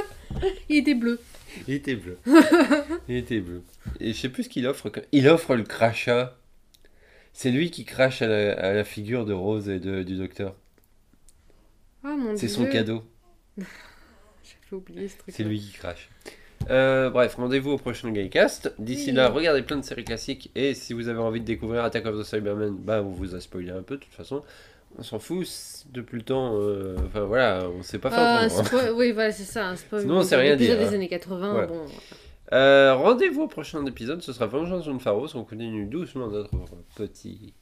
Il 0.71 0.77
était 0.79 0.95
bleu. 0.95 1.21
Il 1.69 1.75
était 1.75 1.95
bleu. 1.97 2.19
il 3.09 3.17
était 3.17 3.41
bleu. 3.41 3.63
Et 4.01 4.13
je 4.13 4.19
sais 4.19 4.29
plus 4.31 4.45
ce 4.45 4.49
qu'il 4.49 4.67
offre. 4.67 4.91
Il 5.13 5.29
offre 5.29 5.55
le 5.55 5.63
crachat. 5.65 6.37
C'est 7.39 7.51
lui 7.51 7.71
qui 7.71 7.85
crache 7.85 8.23
à 8.23 8.27
la, 8.27 8.53
à 8.59 8.73
la 8.73 8.83
figure 8.83 9.27
de 9.27 9.35
Rose 9.35 9.69
et 9.69 9.79
de, 9.79 10.03
du 10.03 10.17
docteur. 10.17 10.55
Oh 12.03 12.09
mon 12.17 12.31
dieu. 12.31 12.37
C'est 12.39 12.49
son 12.49 12.65
cadeau. 12.65 13.05
J'avais 13.59 13.67
oublié 14.73 15.07
ce 15.07 15.19
truc. 15.19 15.35
C'est 15.37 15.45
lui 15.45 15.61
qui 15.61 15.73
crache. 15.73 16.09
Euh, 16.71 17.11
bref, 17.11 17.35
rendez-vous 17.35 17.73
au 17.73 17.77
prochain 17.77 18.11
Gaycast. 18.11 18.73
D'ici 18.79 19.11
Oui. 19.11 19.17
là, 19.17 19.29
regardez 19.29 19.61
plein 19.61 19.77
de 19.77 19.85
séries 19.85 20.05
classiques. 20.05 20.51
Et 20.55 20.73
si 20.73 20.95
vous 20.95 21.09
avez 21.09 21.19
envie 21.19 21.41
de 21.41 21.45
découvrir 21.45 21.85
Attack 21.85 22.07
of 22.07 22.19
the 22.19 22.25
Cybermen, 22.25 22.75
bah, 22.75 23.03
on 23.03 23.11
vous 23.11 23.35
a 23.35 23.41
spoilé 23.41 23.71
un 23.71 23.83
peu 23.83 23.97
de 23.97 24.01
toute 24.05 24.15
façon. 24.15 24.43
On 24.99 25.03
s'en 25.03 25.19
fout 25.19 25.47
depuis 25.93 26.17
le 26.17 26.23
temps. 26.25 26.55
euh, 26.59 26.97
Enfin 27.07 27.25
voilà, 27.27 27.69
on 27.69 27.83
sait 27.83 27.99
pas 27.99 28.09
faire 28.11 28.47
autrement. 28.47 28.63
spo- 28.63 28.93
Oui, 28.95 29.13
voilà, 29.13 29.31
c'est 29.31 29.43
ça. 29.45 29.69
Un 29.69 29.77
spoil. 29.77 30.01
Sinon, 30.01 30.17
on 30.17 30.23
sait 30.23 30.37
rien 30.37 30.57
dire, 30.57 30.79
des 30.79 30.85
hein. 30.87 30.93
années 30.95 31.09
80. 31.09 31.55
Ouais. 31.55 31.67
Bon. 31.67 31.85
Euh, 32.53 32.95
rendez-vous 32.95 33.43
au 33.43 33.49
prochain 33.49 33.85
épisode. 33.87 34.23
Ce 34.23 34.33
sera 34.33 34.47
Vengeance 34.47 34.87
de 34.87 34.99
Pharos. 34.99 35.35
On 35.35 35.45
continue 35.45 35.87
doucement 35.87 36.29
notre 36.29 36.57
petit 36.97 37.55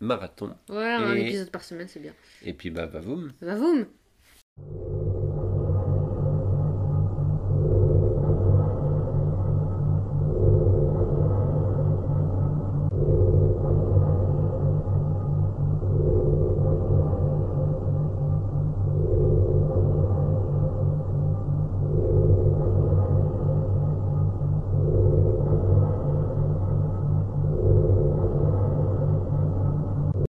marathon. 0.00 0.54
Ouais, 0.68 0.92
un 0.92 1.14
épisode 1.14 1.50
par 1.50 1.64
semaine, 1.64 1.88
c'est 1.88 2.00
bien. 2.00 2.14
Et 2.44 2.52
puis 2.52 2.70
bah, 2.70 2.86
bah. 2.86 3.00
Va 3.40 3.56
vous 3.56 3.86